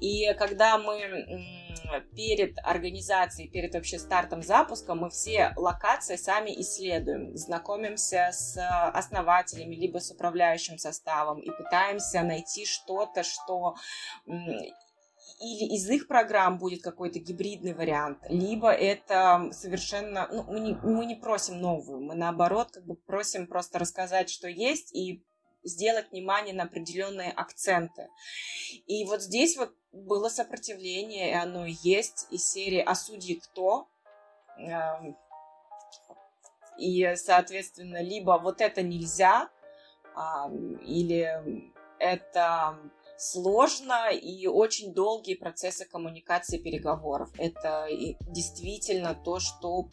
И 0.00 0.32
когда 0.38 0.78
мы 0.78 1.46
перед 2.14 2.56
организацией, 2.64 3.48
перед 3.48 3.74
вообще 3.74 3.98
стартом 3.98 4.42
запуска, 4.42 4.94
мы 4.94 5.10
все 5.10 5.52
локации 5.56 6.16
сами 6.16 6.50
исследуем, 6.60 7.36
знакомимся 7.36 8.30
с 8.32 8.56
основателями, 8.94 9.74
либо 9.74 9.98
с 9.98 10.10
управляющим 10.10 10.78
составом 10.78 11.40
и 11.40 11.50
пытаемся 11.50 12.22
найти 12.22 12.64
что-то, 12.64 13.22
что 13.22 13.74
или 15.40 15.74
из 15.74 15.90
их 15.90 16.06
программ 16.06 16.58
будет 16.58 16.82
какой-то 16.82 17.18
гибридный 17.18 17.74
вариант, 17.74 18.18
либо 18.28 18.70
это 18.70 19.48
совершенно, 19.50 20.28
ну, 20.30 20.44
мы 20.44 20.60
не, 20.60 20.74
мы 20.74 21.04
не 21.04 21.16
просим 21.16 21.60
новую, 21.60 22.00
мы 22.00 22.14
наоборот 22.14 22.70
как 22.72 22.84
бы 22.84 22.94
просим 22.94 23.48
просто 23.48 23.80
рассказать, 23.80 24.30
что 24.30 24.48
есть, 24.48 24.94
и 24.94 25.24
сделать 25.64 26.10
внимание 26.10 26.54
на 26.54 26.64
определенные 26.64 27.30
акценты. 27.30 28.08
И 28.86 29.04
вот 29.04 29.22
здесь 29.22 29.56
вот 29.56 29.74
было 29.92 30.28
сопротивление, 30.28 31.30
и 31.30 31.34
оно 31.34 31.66
есть 31.66 32.26
из 32.30 32.48
серии 32.48 32.80
«А 32.80 32.94
судьи 32.94 33.36
кто?». 33.36 33.88
Эм, 34.58 35.16
и, 36.78 37.14
соответственно, 37.16 38.02
либо 38.02 38.38
вот 38.42 38.60
это 38.60 38.82
нельзя, 38.82 39.50
или 40.82 41.72
это 41.98 42.78
сложно 43.16 44.10
и 44.10 44.46
очень 44.46 44.92
долгие 44.92 45.34
процессы 45.34 45.84
коммуникации 45.84 46.58
переговоров. 46.58 47.30
Это 47.38 47.86
действительно 48.28 49.14
то, 49.14 49.38
что, 49.38 49.88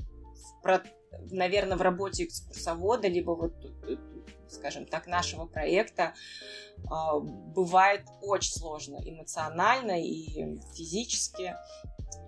наверное, 1.32 1.77
в 1.77 1.82
работе 1.82 2.25
экскурсовода, 2.25 3.08
либо 3.08 3.32
вот 3.32 3.53
скажем 4.49 4.85
так, 4.85 5.07
нашего 5.07 5.45
проекта 5.45 6.13
а, 6.89 7.19
бывает 7.19 8.05
очень 8.21 8.53
сложно 8.53 8.97
эмоционально 9.03 10.01
и 10.01 10.59
физически 10.75 11.55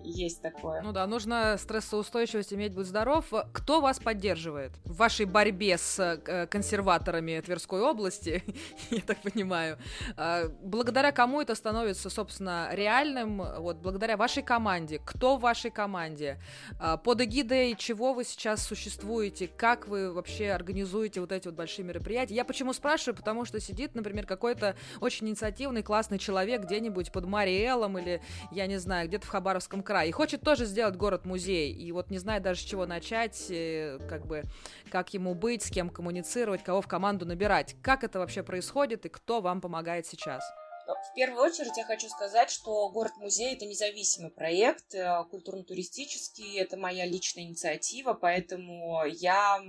есть 0.04 0.42
такое. 0.42 0.82
Ну 0.82 0.92
да, 0.92 1.06
нужно 1.06 1.56
стрессоустойчивость 1.58 2.52
иметь, 2.52 2.74
быть 2.74 2.86
здоров. 2.86 3.32
Кто 3.52 3.80
вас 3.80 3.98
поддерживает 3.98 4.72
в 4.84 4.96
вашей 4.96 5.26
борьбе 5.26 5.78
с 5.78 5.98
э, 5.98 6.46
консерваторами 6.46 7.40
Тверской 7.40 7.80
области, 7.80 8.42
я 8.90 9.00
так 9.00 9.20
понимаю? 9.22 9.78
А, 10.16 10.48
благодаря 10.62 11.12
кому 11.12 11.40
это 11.40 11.54
становится, 11.54 12.10
собственно, 12.10 12.68
реальным? 12.72 13.42
Вот 13.58 13.78
благодаря 13.78 14.16
вашей 14.16 14.42
команде. 14.42 15.00
Кто 15.04 15.36
в 15.36 15.40
вашей 15.40 15.70
команде? 15.70 16.38
А, 16.78 16.96
под 16.96 17.20
эгидой 17.20 17.74
чего 17.76 18.12
вы 18.12 18.24
сейчас 18.24 18.62
существуете? 18.62 19.48
Как 19.48 19.86
вы 19.86 20.12
вообще 20.12 20.50
организуете 20.50 21.20
вот 21.20 21.32
эти 21.32 21.46
вот 21.46 21.54
большие 21.54 21.84
мероприятия? 21.84 22.34
Я 22.34 22.44
почему 22.44 22.72
спрашиваю? 22.72 23.16
Потому 23.16 23.44
что 23.44 23.60
сидит, 23.60 23.94
например, 23.94 24.26
какой-то 24.26 24.76
очень 25.00 25.28
инициативный, 25.28 25.82
классный 25.82 26.18
человек 26.18 26.62
где-нибудь 26.62 27.12
под 27.12 27.26
Мариэлом 27.26 27.98
или, 27.98 28.20
я 28.50 28.66
не 28.66 28.78
знаю, 28.78 29.08
где-то 29.08 29.26
в 29.26 29.30
Хабаровском 29.30 29.71
край. 29.80 30.08
И 30.08 30.12
хочет 30.12 30.42
тоже 30.42 30.66
сделать 30.66 30.96
город-музей. 30.96 31.72
И 31.72 31.92
вот 31.92 32.10
не 32.10 32.18
знает 32.18 32.42
даже, 32.42 32.60
с 32.60 32.64
чего 32.64 32.84
начать, 32.84 33.46
э, 33.48 34.00
как 34.08 34.26
бы, 34.26 34.42
как 34.90 35.14
ему 35.14 35.34
быть, 35.34 35.62
с 35.62 35.70
кем 35.70 35.88
коммуницировать, 35.88 36.64
кого 36.64 36.82
в 36.82 36.88
команду 36.88 37.24
набирать. 37.24 37.76
Как 37.80 38.02
это 38.02 38.18
вообще 38.18 38.42
происходит 38.42 39.06
и 39.06 39.08
кто 39.08 39.40
вам 39.40 39.60
помогает 39.60 40.06
сейчас? 40.06 40.42
Ну, 40.86 40.94
в 40.94 41.14
первую 41.14 41.44
очередь 41.44 41.76
я 41.76 41.84
хочу 41.84 42.08
сказать, 42.08 42.50
что 42.50 42.88
город-музей– 42.90 43.54
это 43.56 43.66
независимый 43.66 44.30
проект, 44.30 44.94
э, 44.94 45.24
культурно-туристический, 45.30 46.58
это 46.58 46.76
моя 46.76 47.06
личная 47.06 47.44
инициатива, 47.44 48.14
поэтому 48.14 49.04
я 49.06 49.60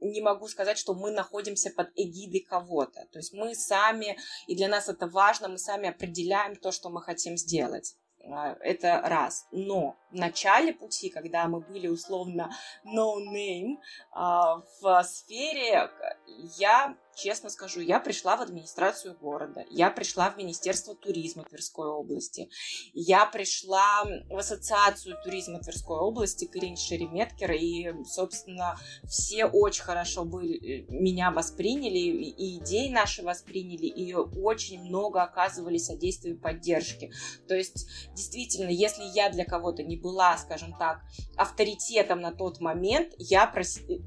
не 0.00 0.20
могу 0.20 0.48
сказать, 0.48 0.78
что 0.78 0.94
мы 0.94 1.10
находимся 1.10 1.70
под 1.70 1.90
эгидой 1.96 2.40
кого-то. 2.40 3.06
То 3.10 3.18
есть 3.18 3.32
мы 3.32 3.54
сами, 3.54 4.18
и 4.46 4.54
для 4.54 4.68
нас 4.68 4.88
это 4.88 5.06
важно, 5.06 5.48
мы 5.48 5.58
сами 5.58 5.88
определяем 5.88 6.56
то, 6.56 6.70
что 6.70 6.90
мы 6.90 7.02
хотим 7.02 7.36
сделать. 7.36 7.96
А, 8.30 8.56
это 8.60 9.00
раз. 9.04 9.46
Но 9.50 9.96
в 10.10 10.14
начале 10.14 10.72
пути, 10.72 11.10
когда 11.10 11.46
мы 11.46 11.60
были 11.60 11.88
условно 11.88 12.50
no 12.84 13.16
name 13.18 13.76
а, 14.12 14.62
в 14.80 15.02
сфере, 15.04 15.90
я 16.58 16.96
честно 17.16 17.50
скажу, 17.50 17.80
я 17.80 18.00
пришла 18.00 18.36
в 18.36 18.42
администрацию 18.42 19.16
города, 19.18 19.64
я 19.70 19.90
пришла 19.90 20.30
в 20.30 20.36
Министерство 20.36 20.94
туризма 20.94 21.44
Тверской 21.44 21.88
области, 21.88 22.48
я 22.92 23.26
пришла 23.26 24.04
в 24.28 24.36
Ассоциацию 24.36 25.16
туризма 25.22 25.60
Тверской 25.60 25.98
области 25.98 26.46
к 26.46 26.56
Ирине 26.56 26.74
и, 27.60 27.92
собственно, 28.04 28.76
все 29.06 29.46
очень 29.46 29.82
хорошо 29.82 30.24
были, 30.24 30.86
меня 30.88 31.30
восприняли, 31.30 31.98
и 31.98 32.58
идеи 32.58 32.88
наши 32.88 33.22
восприняли, 33.22 33.86
и 33.86 34.14
очень 34.14 34.82
много 34.82 35.22
оказывали 35.22 35.78
содействия 35.78 36.32
и 36.32 36.36
поддержки. 36.36 37.12
То 37.48 37.54
есть, 37.54 37.86
действительно, 38.14 38.70
если 38.70 39.04
я 39.14 39.30
для 39.30 39.44
кого-то 39.44 39.82
не 39.82 39.96
была, 39.96 40.36
скажем 40.38 40.74
так, 40.78 41.02
авторитетом 41.36 42.20
на 42.20 42.32
тот 42.32 42.60
момент, 42.60 43.14
я 43.18 43.46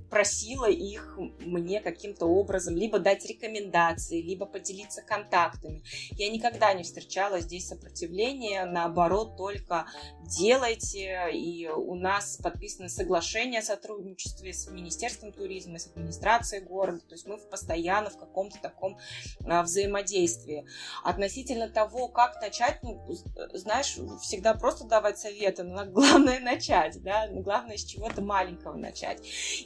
просила 0.09 0.69
их 0.69 1.17
мне 1.39 1.79
каким-то 1.79 2.25
образом 2.25 2.75
либо 2.75 2.96
либо 2.97 3.03
дать 3.03 3.25
рекомендации, 3.25 4.21
либо 4.21 4.45
поделиться 4.45 5.01
контактами. 5.01 5.83
Я 6.11 6.29
никогда 6.29 6.73
не 6.73 6.83
встречала 6.83 7.39
здесь 7.39 7.67
сопротивления, 7.67 8.65
наоборот, 8.65 9.37
только 9.37 9.85
делайте, 10.23 11.29
и 11.33 11.67
у 11.67 11.95
нас 11.95 12.37
подписано 12.37 12.89
соглашение 12.89 13.59
о 13.59 13.63
сотрудничестве 13.63 14.53
с 14.53 14.67
Министерством 14.67 15.31
туризма, 15.31 15.79
с 15.79 15.87
администрацией 15.87 16.63
города, 16.63 16.99
то 16.99 17.13
есть 17.13 17.27
мы 17.27 17.37
постоянно 17.37 18.09
в 18.09 18.17
каком-то 18.17 18.59
таком 18.61 18.97
а, 19.45 19.63
взаимодействии. 19.63 20.65
Относительно 21.03 21.69
того, 21.69 22.07
как 22.07 22.41
начать, 22.41 22.79
ну, 22.83 23.05
знаешь, 23.53 23.97
всегда 24.21 24.53
просто 24.53 24.85
давать 24.85 25.19
советы, 25.19 25.63
но 25.63 25.85
главное 25.97 26.39
начать, 26.39 27.01
да, 27.03 27.27
главное 27.27 27.77
с 27.77 27.83
чего-то 27.83 28.21
маленького 28.21 28.75
начать. 28.75 29.21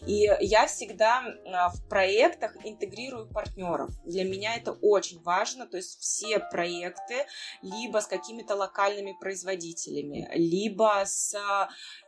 И 0.06 0.30
я 0.42 0.68
всегда 0.68 1.24
а, 1.46 1.70
в 1.70 1.88
проектах 1.88 2.56
интегрирую 2.64 3.21
партнеров. 3.28 3.92
Для 4.06 4.24
меня 4.24 4.56
это 4.56 4.74
очень 4.74 5.22
важно, 5.22 5.68
то 5.68 5.78
есть 5.78 6.00
все 6.00 6.40
проекты 6.40 7.26
либо 7.62 8.00
с 8.00 8.08
какими-то 8.08 8.56
локальными 8.56 9.16
производителями, 9.20 10.30
либо 10.34 11.04
с 11.06 11.36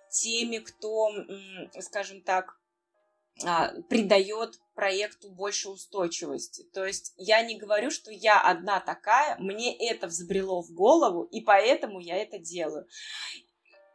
теми, 0.09 0.59
кто, 0.59 1.09
скажем 1.79 2.21
так, 2.21 2.57
а, 3.45 3.73
придает 3.89 4.59
проекту 4.75 5.29
больше 5.29 5.69
устойчивости. 5.69 6.63
То 6.73 6.85
есть 6.85 7.13
я 7.17 7.41
не 7.41 7.57
говорю, 7.57 7.89
что 7.89 8.11
я 8.11 8.39
одна 8.39 8.79
такая, 8.79 9.37
мне 9.39 9.75
это 9.75 10.07
взбрело 10.07 10.61
в 10.61 10.71
голову, 10.71 11.23
и 11.23 11.41
поэтому 11.41 11.99
я 11.99 12.17
это 12.17 12.37
делаю 12.37 12.87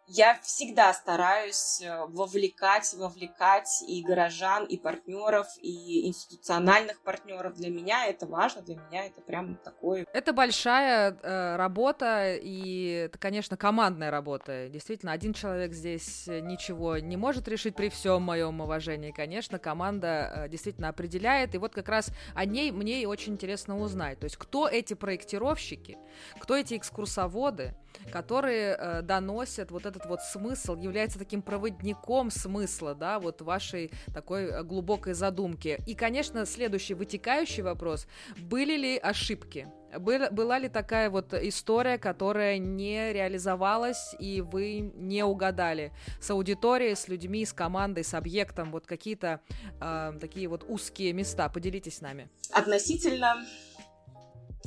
я 0.08 0.38
всегда 0.42 0.92
стараюсь 0.94 1.82
э, 1.82 2.06
вовлекать, 2.08 2.92
вовлекать 2.94 3.84
и 3.86 4.02
горожан, 4.02 4.64
и 4.64 4.78
партнеров, 4.78 5.46
и 5.60 6.08
институциональных 6.08 7.00
партнеров. 7.02 7.54
Для 7.54 7.68
меня 7.68 8.06
это 8.06 8.26
важно, 8.26 8.62
для 8.62 8.76
меня 8.76 9.04
это 9.04 9.20
прям 9.20 9.56
такое. 9.56 10.06
Это 10.14 10.32
большая 10.32 11.12
э, 11.12 11.56
работа, 11.56 12.34
и 12.34 13.04
это, 13.06 13.18
конечно, 13.18 13.56
командная 13.56 14.10
работа. 14.10 14.68
Действительно, 14.68 15.12
один 15.12 15.34
человек 15.34 15.74
здесь 15.74 16.26
ничего 16.26 16.96
не 16.98 17.16
может 17.16 17.46
решить 17.46 17.76
при 17.76 17.90
всем 17.90 18.22
моем 18.22 18.60
уважении. 18.62 19.10
Конечно, 19.10 19.58
команда 19.58 20.32
э, 20.34 20.48
действительно 20.48 20.88
определяет, 20.88 21.54
и 21.54 21.58
вот 21.58 21.74
как 21.74 21.88
раз 21.88 22.10
о 22.34 22.46
ней 22.46 22.72
мне 22.72 23.06
очень 23.06 23.34
интересно 23.34 23.78
узнать. 23.78 24.18
То 24.20 24.24
есть, 24.24 24.38
кто 24.38 24.68
эти 24.68 24.94
проектировщики, 24.94 25.98
кто 26.38 26.56
эти 26.56 26.76
экскурсоводы, 26.78 27.74
которые 28.10 28.76
э, 28.78 29.02
доносят 29.02 29.70
вот 29.70 29.86
этот 29.86 30.06
вот 30.06 30.22
смысл, 30.22 30.76
является 30.76 31.18
таким 31.18 31.42
проводником 31.42 32.30
смысла, 32.30 32.94
да, 32.94 33.18
вот 33.18 33.42
вашей 33.42 33.90
такой 34.14 34.44
э, 34.44 34.62
глубокой 34.62 35.14
задумки. 35.14 35.78
И, 35.86 35.94
конечно, 35.94 36.46
следующий 36.46 36.94
вытекающий 36.94 37.62
вопрос, 37.62 38.06
были 38.38 38.76
ли 38.76 38.98
ошибки? 38.98 39.68
Был, 39.98 40.30
была 40.30 40.58
ли 40.58 40.68
такая 40.68 41.08
вот 41.08 41.32
история, 41.32 41.96
которая 41.96 42.58
не 42.58 43.12
реализовалась, 43.12 44.14
и 44.18 44.42
вы 44.42 44.80
не 44.80 45.24
угадали 45.24 45.92
с 46.20 46.30
аудиторией, 46.30 46.94
с 46.94 47.08
людьми, 47.08 47.44
с 47.46 47.54
командой, 47.54 48.04
с 48.04 48.12
объектом, 48.12 48.70
вот 48.70 48.86
какие-то 48.86 49.40
э, 49.80 50.12
такие 50.20 50.48
вот 50.48 50.64
узкие 50.68 51.12
места? 51.12 51.48
Поделитесь 51.48 51.98
с 51.98 52.00
нами. 52.02 52.28
Относительно 52.52 53.36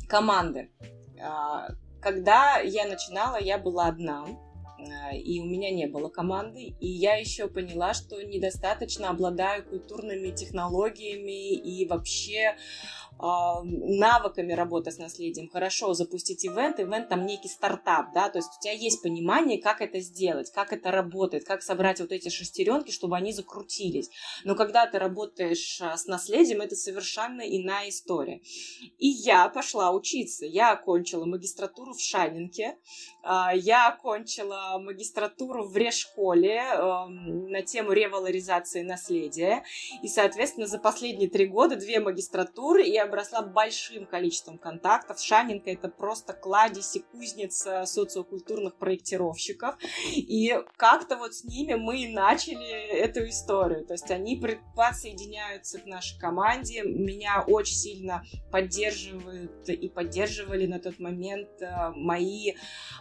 команды. 0.08 0.70
Когда 2.02 2.58
я 2.58 2.86
начинала, 2.86 3.40
я 3.40 3.60
была 3.60 3.86
одна, 3.86 4.26
э, 4.80 5.18
и 5.18 5.40
у 5.40 5.46
меня 5.46 5.70
не 5.70 5.86
было 5.86 6.10
команды, 6.10 6.76
и 6.80 6.88
я 6.88 7.16
еще 7.16 7.48
поняла, 7.48 7.94
что 7.94 8.22
недостаточно 8.24 9.10
обладаю 9.10 9.64
культурными 9.64 10.32
технологиями 10.32 11.54
и 11.54 11.88
вообще 11.88 12.56
навыками 13.22 14.54
работы 14.54 14.92
с 14.92 14.98
наследием. 14.98 15.50
Хорошо 15.50 15.94
запустить 15.94 16.46
ивент, 16.46 16.80
ивент 16.80 17.10
там 17.10 17.26
некий 17.26 17.50
стартап, 17.50 18.14
да, 18.14 18.30
то 18.30 18.40
есть 18.40 18.50
у 18.58 18.62
тебя 18.62 18.74
есть 18.74 19.02
понимание, 19.02 19.62
как 19.62 19.82
это 19.82 20.00
сделать, 20.00 20.52
как 20.52 20.74
это 20.74 20.92
работает, 20.92 21.46
как 21.46 21.62
собрать 21.62 22.00
вот 22.00 22.12
эти 22.12 22.30
шестеренки, 22.30 22.92
чтобы 22.92 23.16
они 23.16 23.34
закрутились. 23.34 24.10
Но 24.44 24.56
когда 24.56 24.88
ты 24.88 25.00
работаешь 25.00 25.80
а, 25.82 25.98
с 25.98 26.06
наследием, 26.06 26.62
это 26.62 26.76
совершенно 26.76 27.42
иная 27.42 27.90
история. 27.90 28.42
И 28.98 29.08
я 29.08 29.50
пошла 29.50 29.92
учиться. 29.92 30.46
Я 30.46 30.72
окончила 30.72 31.26
магистратуру 31.26 31.94
в 31.94 32.02
Шанинке, 32.02 32.78
а, 33.24 33.54
я 33.56 33.90
окончила 33.90 34.80
магистратуру 34.80 35.68
в 35.68 35.76
Решколе 35.78 36.58
эм, 36.58 37.50
на 37.50 37.62
тему 37.62 37.92
ревалоризации 37.92 38.82
наследия. 38.82 39.64
И, 40.02 40.08
соответственно, 40.08 40.68
за 40.68 40.80
последние 40.80 41.30
три 41.30 41.46
года 41.46 41.76
две 41.76 42.00
магистратуры 42.00 42.84
и 42.84 42.98
обросла 43.12 43.42
большим 43.42 44.06
количеством 44.06 44.58
контактов. 44.58 45.20
Шанинка— 45.20 45.70
это 45.72 45.90
просто 45.90 46.34
кладезь 46.34 46.96
и 46.96 47.00
кузница 47.00 47.86
социокультурных 47.86 48.76
проектировщиков. 48.76 49.76
И 50.16 50.58
как-то 50.78 51.18
вот 51.18 51.36
с 51.36 51.44
ними 51.44 51.74
мы 51.74 52.08
начали 52.08 52.66
эту 52.66 53.28
историю. 53.28 53.86
То 53.86 53.94
есть 53.94 54.10
они 54.10 54.42
подсоединяются 54.76 55.80
к 55.80 55.86
нашей 55.86 56.18
команде. 56.20 56.84
Меня 56.84 57.44
очень 57.46 57.76
сильно 57.76 58.24
поддерживают 58.52 59.68
и 59.68 59.90
поддерживали 59.90 60.66
на 60.66 60.80
тот 60.80 61.00
момент 61.00 61.50
э, 61.62 61.92
мои 61.96 62.54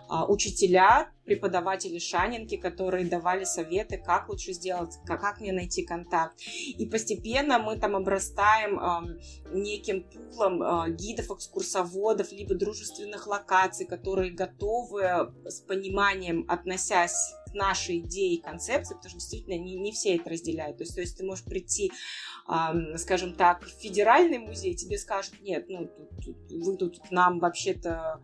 а, 0.09 0.27
учителя, 0.27 1.11
преподаватели 1.31 2.01
Шанинки, 2.01 2.57
которые 2.57 3.07
давали 3.07 3.45
советы, 3.45 4.03
как 4.05 4.29
лучше 4.29 4.53
сделать, 4.53 4.97
как, 5.07 5.21
как 5.21 5.41
мне 5.41 5.53
найти 5.53 5.85
контакт. 5.85 6.37
И 6.67 6.85
постепенно 6.87 7.61
мы 7.61 7.77
там 7.77 7.95
обрастаем 7.95 8.81
э, 8.81 9.21
неким 9.53 10.03
пулом 10.03 10.61
э, 10.61 10.91
гидов, 10.91 11.31
экскурсоводов, 11.31 12.33
либо 12.33 12.57
дружественных 12.57 13.29
локаций, 13.29 13.87
которые 13.87 14.33
готовы 14.33 15.33
с 15.45 15.61
пониманием, 15.61 16.45
относясь 16.49 17.33
к 17.47 17.55
нашей 17.55 18.01
идее 18.01 18.35
и 18.35 18.43
концепции, 18.43 18.95
потому 18.95 19.11
что 19.11 19.21
действительно 19.21 19.55
не, 19.55 19.77
не 19.77 19.93
все 19.93 20.17
это 20.17 20.31
разделяют. 20.31 20.79
То 20.79 20.83
есть, 20.83 20.97
то 20.97 21.01
есть 21.01 21.17
ты 21.17 21.25
можешь 21.25 21.45
прийти, 21.45 21.93
э, 22.49 22.97
скажем 22.97 23.35
так, 23.35 23.63
в 23.65 23.69
федеральный 23.81 24.39
музей, 24.39 24.75
тебе 24.75 24.99
скажут, 24.99 25.41
нет, 25.43 25.67
ну, 25.69 25.87
тут, 25.87 26.49
тут, 26.49 26.53
вы 26.65 26.77
тут 26.77 27.11
нам 27.13 27.39
вообще-то 27.39 28.21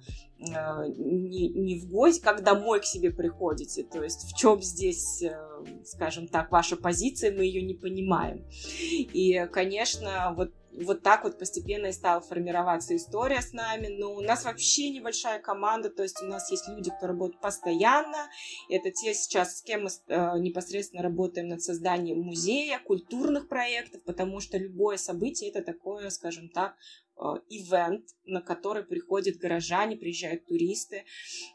не, 0.96 1.48
не 1.48 1.78
в 1.80 1.88
гости, 1.88 2.22
как 2.22 2.42
домой 2.42 2.80
к 2.80 2.84
себе 2.84 3.10
приходите. 3.10 3.84
То 3.84 4.02
есть 4.02 4.32
в 4.32 4.36
чем 4.36 4.62
здесь, 4.62 5.22
э, 5.22 5.36
скажем 5.84 6.28
так, 6.28 6.50
ваша 6.50 6.76
позиция, 6.76 7.36
мы 7.36 7.44
ее 7.44 7.62
не 7.62 7.74
понимаем. 7.74 8.44
И, 8.80 9.46
конечно, 9.52 10.34
вот 10.36 10.52
вот 10.84 11.02
так 11.02 11.24
вот 11.24 11.38
постепенно 11.38 11.86
и 11.86 11.92
стала 11.92 12.20
формироваться 12.20 12.96
история 12.96 13.40
с 13.40 13.52
нами. 13.52 13.88
Но 13.88 14.14
у 14.14 14.20
нас 14.20 14.44
вообще 14.44 14.90
небольшая 14.90 15.40
команда, 15.40 15.90
то 15.90 16.02
есть 16.02 16.20
у 16.22 16.26
нас 16.26 16.50
есть 16.50 16.68
люди, 16.68 16.90
кто 16.96 17.06
работают 17.06 17.40
постоянно. 17.40 18.28
Это 18.68 18.90
те 18.90 19.14
сейчас, 19.14 19.58
с 19.58 19.62
кем 19.62 19.84
мы 19.84 19.90
э, 20.08 20.38
непосредственно 20.38 21.02
работаем 21.02 21.48
над 21.48 21.62
созданием 21.62 22.20
музея, 22.20 22.80
культурных 22.84 23.48
проектов, 23.48 24.02
потому 24.04 24.40
что 24.40 24.58
любое 24.58 24.96
событие 24.96 25.50
это 25.50 25.62
такое, 25.62 26.10
скажем 26.10 26.48
так, 26.48 26.76
ивент, 27.48 28.04
на 28.24 28.40
который 28.40 28.84
приходят 28.84 29.36
горожане, 29.36 29.96
приезжают 29.96 30.46
туристы. 30.46 31.04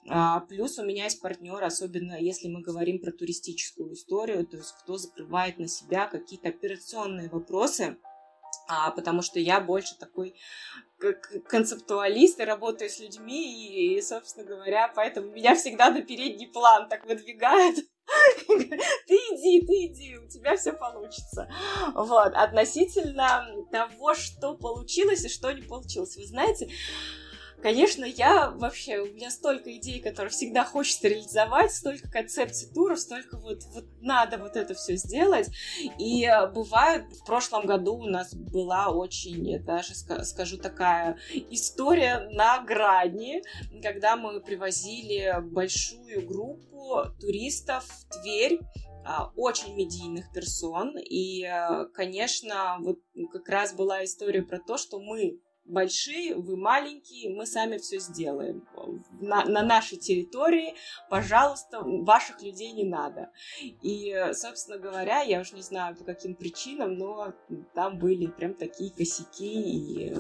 А, 0.10 0.40
плюс 0.42 0.80
у 0.80 0.86
меня 0.86 1.06
есть 1.06 1.22
партнеры, 1.22 1.66
особенно 1.66 2.20
если 2.20 2.48
мы 2.48 2.62
говорим 2.62 3.00
про 3.00 3.12
туристическую 3.12 3.94
историю, 3.94 4.46
то 4.48 4.58
есть 4.58 4.74
кто 4.82 4.98
закрывает 4.98 5.60
на 5.60 5.68
себя 5.68 6.08
какие-то 6.08 6.50
операционные 6.50 7.30
вопросы, 7.30 7.98
а, 8.68 8.92
потому 8.92 9.22
что 9.22 9.40
я 9.40 9.60
больше 9.60 9.98
такой 9.98 10.36
концептуалист 11.48 12.40
и 12.40 12.44
работаю 12.44 12.90
с 12.90 13.00
людьми, 13.00 13.96
и, 13.96 14.02
собственно 14.02 14.46
говоря, 14.46 14.92
поэтому 14.96 15.32
меня 15.32 15.56
всегда 15.56 15.90
на 15.90 16.02
передний 16.02 16.48
план 16.48 16.90
так 16.90 17.06
выдвигают. 17.06 17.86
Ты 18.48 19.16
иди, 19.16 19.66
ты 19.66 19.86
иди, 19.86 20.18
у 20.18 20.28
тебя 20.28 20.56
все 20.56 20.74
получится. 20.74 21.50
Вот, 21.94 22.34
относительно 22.34 23.46
того, 23.72 24.14
что 24.14 24.56
получилось 24.56 25.26
и 25.26 25.30
что 25.30 25.52
не 25.52 25.62
получилось. 25.62 26.16
Вы 26.18 26.26
знаете, 26.26 26.70
Конечно, 27.62 28.06
я 28.06 28.50
вообще, 28.52 29.00
у 29.00 29.14
меня 29.14 29.30
столько 29.30 29.76
идей, 29.76 30.02
которые 30.02 30.32
всегда 30.32 30.66
хочется 30.66 31.08
реализовать, 31.08 31.72
столько 31.72 32.10
концепций 32.10 32.68
туров, 32.74 33.00
столько 33.00 33.38
вот, 33.38 33.64
вот 33.74 33.86
надо 34.02 34.38
вот 34.38 34.56
это 34.56 34.74
все 34.74 34.96
сделать. 34.96 35.48
И 36.00 36.26
э, 36.26 36.48
бывает, 36.48 37.06
в 37.14 37.24
прошлом 37.24 37.68
году 37.68 37.98
у 37.98 38.08
нас 38.08 38.34
была 38.34 38.90
очень, 38.90 39.64
даже 39.64 39.94
скажу, 39.94 40.58
такая 40.58 41.20
история 41.52 42.30
на 42.32 42.64
грани, 42.64 43.44
когда 43.84 44.16
мы 44.16 44.42
привозили 44.42 45.36
большую 45.42 46.26
группу 46.26 47.06
туристов 47.20 47.86
в 47.86 48.22
Тверь, 48.22 48.60
а, 49.06 49.32
очень 49.36 49.76
медийных 49.76 50.32
персон. 50.32 50.98
И, 50.98 51.44
э, 51.44 51.86
конечно, 51.94 52.78
вот 52.82 53.00
как 53.32 53.48
раз 53.50 53.74
была 53.74 54.04
история 54.04 54.42
про 54.42 54.60
то, 54.60 54.78
что 54.78 55.00
мы 55.00 55.40
большие, 55.72 56.36
вы 56.36 56.58
маленькие, 56.58 57.36
мы 57.36 57.46
сами 57.46 57.78
все 57.78 58.00
сделаем. 58.00 58.68
на, 59.20 59.46
на 59.46 59.64
нашей 59.64 59.98
территории, 59.98 60.76
пожалуйста, 61.10 61.82
ваших 61.82 62.42
людей 62.42 62.72
не 62.74 62.84
надо. 62.84 63.32
И, 63.62 64.14
собственно 64.34 64.78
говоря, 64.78 65.22
я 65.22 65.42
уже 65.42 65.56
не 65.56 65.62
знаю 65.62 65.96
по 65.96 66.04
каким 66.04 66.36
причинам, 66.36 66.96
но 66.96 67.34
там 67.74 67.98
были 67.98 68.28
прям 68.28 68.54
такие 68.54 68.92
косяки, 68.92 69.52
и 69.52 70.14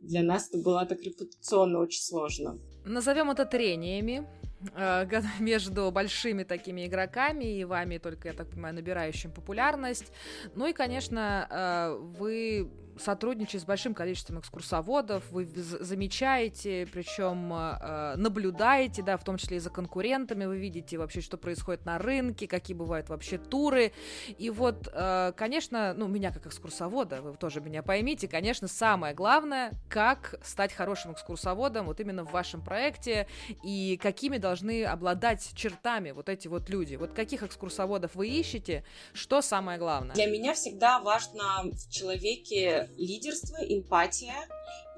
для 0.00 0.22
нас 0.22 0.48
это 0.48 0.58
было 0.58 0.86
так 0.86 1.02
репутационно 1.02 1.80
очень 1.80 2.02
сложно. 2.02 2.58
Назовем 2.84 3.30
это 3.30 3.44
трениями 3.44 4.26
э, 4.74 5.06
между 5.40 5.90
большими 5.90 6.44
такими 6.44 6.86
игроками 6.86 7.44
и 7.44 7.64
вами 7.64 7.98
только, 7.98 8.28
я 8.28 8.34
так 8.34 8.50
понимаю, 8.50 8.74
набирающим 8.74 9.30
популярность. 9.32 10.12
Ну 10.54 10.66
и, 10.66 10.72
конечно, 10.72 11.46
э, 11.50 12.18
вы 12.18 12.70
сотрудничаете 12.98 13.60
с 13.60 13.64
большим 13.64 13.94
количеством 13.94 14.40
экскурсоводов, 14.40 15.30
вы 15.30 15.46
замечаете, 15.46 16.86
причем 16.92 17.52
э, 17.52 18.16
наблюдаете, 18.16 19.02
да, 19.02 19.16
в 19.16 19.24
том 19.24 19.36
числе 19.36 19.58
и 19.58 19.60
за 19.60 19.70
конкурентами, 19.70 20.44
вы 20.44 20.58
видите 20.58 20.98
вообще, 20.98 21.20
что 21.20 21.36
происходит 21.36 21.84
на 21.84 21.98
рынке, 21.98 22.46
какие 22.46 22.76
бывают 22.76 23.08
вообще 23.08 23.38
туры. 23.38 23.92
И 24.38 24.50
вот, 24.50 24.88
э, 24.92 25.32
конечно, 25.36 25.94
ну, 25.94 26.06
меня 26.08 26.32
как 26.32 26.46
экскурсовода, 26.46 27.22
вы 27.22 27.36
тоже 27.36 27.60
меня 27.60 27.82
поймите, 27.82 28.28
конечно, 28.28 28.68
самое 28.68 29.14
главное, 29.14 29.72
как 29.88 30.34
стать 30.44 30.72
хорошим 30.72 31.12
экскурсоводом 31.12 31.86
вот 31.86 32.00
именно 32.00 32.24
в 32.24 32.32
вашем 32.32 32.62
проекте 32.62 33.26
и 33.62 33.98
какими 34.02 34.38
должны 34.38 34.84
обладать 34.84 35.52
чертами 35.54 36.10
вот 36.10 36.28
эти 36.28 36.48
вот 36.48 36.68
люди. 36.68 36.96
Вот 36.96 37.12
каких 37.12 37.42
экскурсоводов 37.42 38.14
вы 38.14 38.28
ищете, 38.28 38.84
что 39.12 39.42
самое 39.42 39.78
главное? 39.78 40.14
Для 40.14 40.26
меня 40.26 40.54
всегда 40.54 41.00
важно 41.00 41.62
в 41.64 41.90
человеке 41.90 42.81
лидерство, 42.96 43.56
эмпатия 43.56 44.48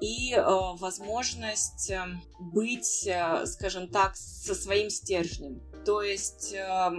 и 0.01 0.33
э, 0.33 0.43
возможность 0.79 1.89
э, 1.89 2.05
быть, 2.39 3.07
э, 3.07 3.45
скажем 3.45 3.89
так, 3.89 4.15
со 4.15 4.53
своим 4.53 4.89
стержнем. 4.89 5.61
То 5.85 6.01
есть 6.01 6.53
э, 6.53 6.89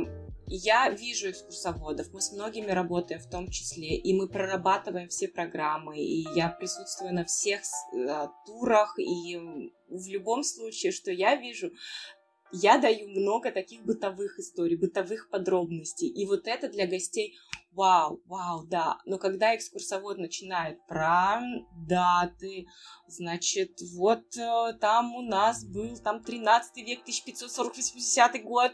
я 0.46 0.88
вижу 0.90 1.31
экскурсоводов, 1.31 2.12
мы 2.12 2.20
с 2.20 2.33
многими 2.33 2.70
работаем 2.70 3.20
в 3.20 3.29
том 3.29 3.51
числе, 3.51 3.96
и 3.96 4.14
мы 4.14 4.29
прорабатываем 4.29 5.09
все 5.09 5.29
программы, 5.29 5.99
и 5.99 6.25
я 6.35 6.49
присутствую 6.49 7.12
на 7.12 7.25
всех 7.25 7.61
э, 7.92 8.29
турах, 8.46 8.99
и 8.99 9.37
в 9.88 10.07
любом 10.09 10.44
случае, 10.44 10.92
что 10.92 11.11
я 11.11 11.37
вижу, 11.37 11.72
я 12.53 12.79
даю 12.79 13.09
много 13.09 13.51
таких 13.51 13.85
бытовых 13.85 14.38
историй, 14.38 14.77
бытовых 14.77 15.31
подробностей. 15.31 16.09
И 16.09 16.27
вот 16.27 16.46
это 16.46 16.68
для 16.68 16.87
гостей 16.87 17.37
вау, 17.77 18.23
вау, 18.27 18.65
да. 18.65 18.99
Но 19.05 19.19
когда 19.19 19.55
экскурсовод 19.55 20.19
начинает 20.19 20.85
про 20.87 21.41
даты, 21.87 22.67
значит, 23.07 23.79
вот 23.95 24.37
э, 24.37 24.73
там 24.81 25.15
у 25.15 25.23
нас 25.23 25.65
был 25.65 25.97
там 25.99 26.23
13 26.23 26.77
век, 26.79 27.01
1540-80 27.07 28.43
год, 28.43 28.73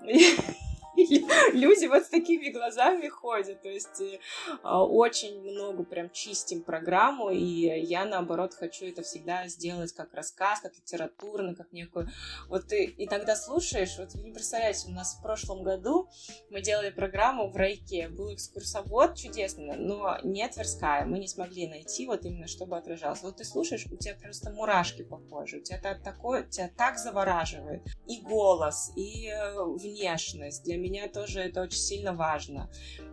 люди 1.52 1.86
вот 1.86 2.04
с 2.04 2.08
такими 2.08 2.50
глазами 2.50 3.08
ходят. 3.08 3.62
То 3.62 3.68
есть 3.68 4.00
э, 4.00 4.18
очень 4.62 5.40
много 5.42 5.84
прям 5.84 6.10
чистим 6.10 6.62
программу, 6.62 7.30
и 7.30 7.80
я, 7.80 8.04
наоборот, 8.04 8.54
хочу 8.54 8.86
это 8.86 9.02
всегда 9.02 9.48
сделать 9.48 9.92
как 9.92 10.12
рассказ, 10.14 10.60
как 10.60 10.74
литературно, 10.74 11.54
как 11.54 11.72
некую... 11.72 12.08
Вот 12.48 12.66
ты 12.68 12.94
иногда 12.98 13.36
слушаешь, 13.36 13.96
вот 13.98 14.14
вы 14.14 14.22
не 14.22 14.32
представляете, 14.32 14.88
у 14.88 14.92
нас 14.92 15.16
в 15.16 15.22
прошлом 15.22 15.62
году 15.62 16.08
мы 16.50 16.60
делали 16.60 16.90
программу 16.90 17.50
в 17.50 17.56
Райке, 17.56 18.08
был 18.08 18.32
экскурсовод 18.34 19.16
чудесный, 19.16 19.76
но 19.76 20.18
не 20.22 20.46
Тверская, 20.48 21.04
мы 21.04 21.18
не 21.18 21.28
смогли 21.28 21.68
найти 21.68 22.06
вот 22.06 22.24
именно, 22.24 22.46
чтобы 22.46 22.76
отражалось. 22.76 23.22
Вот 23.22 23.36
ты 23.36 23.44
слушаешь, 23.44 23.86
у 23.90 23.96
тебя 23.96 24.14
просто 24.14 24.50
мурашки 24.50 25.02
по 25.02 25.18
коже, 25.18 25.58
у 25.58 25.62
тебя 25.62 25.80
такое, 26.02 26.44
тебя 26.44 26.70
так 26.76 26.98
завораживает. 26.98 27.82
И 28.06 28.20
голос, 28.20 28.92
и 28.96 29.28
э, 29.28 29.64
внешность. 29.64 30.64
Для 30.64 30.76
меня 30.76 30.89
тоже 31.08 31.40
это 31.40 31.62
очень 31.62 31.78
сильно 31.78 32.12
важно, 32.12 32.70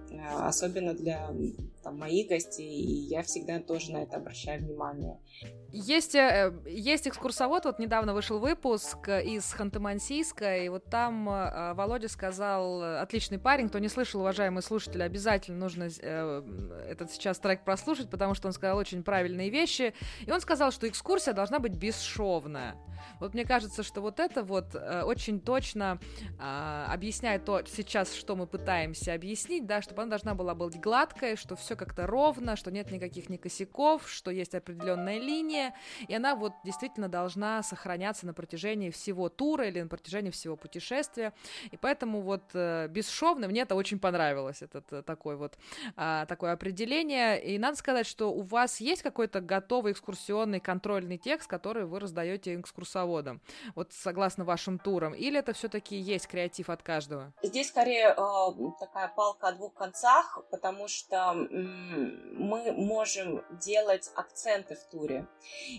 э, 0.10 0.18
особенно 0.20 0.94
для 0.94 1.30
там, 1.84 1.98
моих 2.00 2.30
гостей, 2.30 2.82
и 2.82 3.08
я 3.08 3.24
всегда 3.24 3.60
тоже 3.60 3.92
на 3.92 4.04
это 4.04 4.18
обращаю 4.18 4.62
внимание. 4.62 5.20
Есть, 5.72 6.16
э, 6.16 6.54
есть 6.66 7.08
экскурсовод, 7.08 7.66
вот 7.66 7.80
недавно 7.80 8.14
вышел 8.14 8.40
выпуск 8.40 9.10
из 9.10 9.54
Ханты-Мансийска, 9.54 10.66
и 10.66 10.70
вот 10.70 10.86
там 10.86 11.30
э, 11.30 11.74
Володя 11.74 12.08
сказал, 12.08 12.82
отличный 13.02 13.38
парень, 13.38 13.70
кто 13.70 13.80
не 13.80 13.90
слышал, 13.90 14.22
уважаемые 14.22 14.62
слушатели, 14.62 15.02
обязательно 15.02 15.60
нужно 15.60 15.84
этот 15.84 17.12
сейчас 17.12 17.40
трек 17.40 17.64
прослушать, 17.64 18.10
потому 18.10 18.34
что 18.34 18.48
он 18.48 18.54
сказал 18.54 18.78
очень 18.78 19.04
правильные 19.04 19.50
вещи, 19.50 19.94
и 20.26 20.32
он 20.32 20.42
сказал, 20.42 20.72
что 20.72 20.88
экскурсия 20.88 21.34
должна 21.34 21.60
быть 21.60 21.76
бесшовная. 21.76 22.76
Вот 23.20 23.34
мне 23.34 23.46
кажется, 23.46 23.84
что 23.84 24.02
вот 24.02 24.20
это 24.20 24.44
вот 24.44 24.76
э, 24.76 25.04
очень 25.04 25.40
точно 25.40 26.00
э, 26.40 26.86
объясняет 26.90 27.46
то 27.46 27.62
сейчас, 27.66 28.14
что 28.14 28.36
мы 28.36 28.48
пытаемся 28.48 29.14
объяснить, 29.14 29.66
да, 29.66 29.82
чтобы 29.82 30.04
она 30.04 30.12
должна 30.12 30.36
была 30.36 30.54
быть 30.54 30.80
гладкой, 30.80 31.36
что 31.36 31.56
все 31.56 31.76
как-то 31.76 32.08
ровно, 32.08 32.56
что 32.56 32.72
нет 32.72 32.92
никаких 32.92 33.30
ни 33.30 33.38
косяков, 33.38 34.10
что 34.10 34.32
есть 34.32 34.56
определенная 34.56 35.20
линия, 35.20 35.57
и 36.08 36.14
она 36.14 36.36
вот 36.36 36.54
действительно 36.64 37.10
должна 37.10 37.64
сохраняться 37.64 38.26
на 38.26 38.34
протяжении 38.34 38.90
всего 38.90 39.30
тура 39.30 39.68
или 39.68 39.82
на 39.82 39.88
протяжении 39.88 40.32
всего 40.32 40.56
путешествия. 40.56 41.34
И 41.72 41.78
поэтому 41.78 42.22
вот 42.22 42.44
э, 42.54 42.88
бесшовно 42.88 43.48
мне 43.48 43.62
это 43.62 43.76
очень 43.76 44.00
понравилось, 44.00 44.62
этот 44.62 44.92
э, 44.94 45.02
такой 45.02 45.36
вот 45.36 45.58
э, 45.96 46.26
такое 46.28 46.54
определение. 46.54 47.42
И 47.44 47.58
надо 47.60 47.78
сказать, 47.78 48.08
что 48.08 48.32
у 48.32 48.42
вас 48.42 48.82
есть 48.82 49.02
какой-то 49.02 49.42
готовый 49.42 49.92
экскурсионный 49.92 50.60
контрольный 50.60 51.18
текст, 51.18 51.48
который 51.48 51.86
вы 51.86 52.00
раздаете 52.00 52.56
экскурсоводам 52.60 53.42
вот 53.76 53.94
согласно 53.94 54.44
вашим 54.44 54.80
турам, 54.80 55.14
или 55.14 55.40
это 55.40 55.54
все-таки 55.54 55.96
есть 55.96 56.28
креатив 56.28 56.70
от 56.70 56.84
каждого? 56.84 57.34
Здесь 57.44 57.70
скорее 57.70 58.10
э, 58.10 58.72
такая 58.80 59.08
палка 59.10 59.48
о 59.48 59.52
двух 59.52 59.74
концах, 59.74 60.40
потому 60.52 60.88
что 60.88 61.34
э, 61.34 61.48
мы 61.54 62.72
можем 62.72 63.44
делать 63.60 64.10
акценты 64.16 64.76
в 64.76 64.84
туре, 64.90 65.28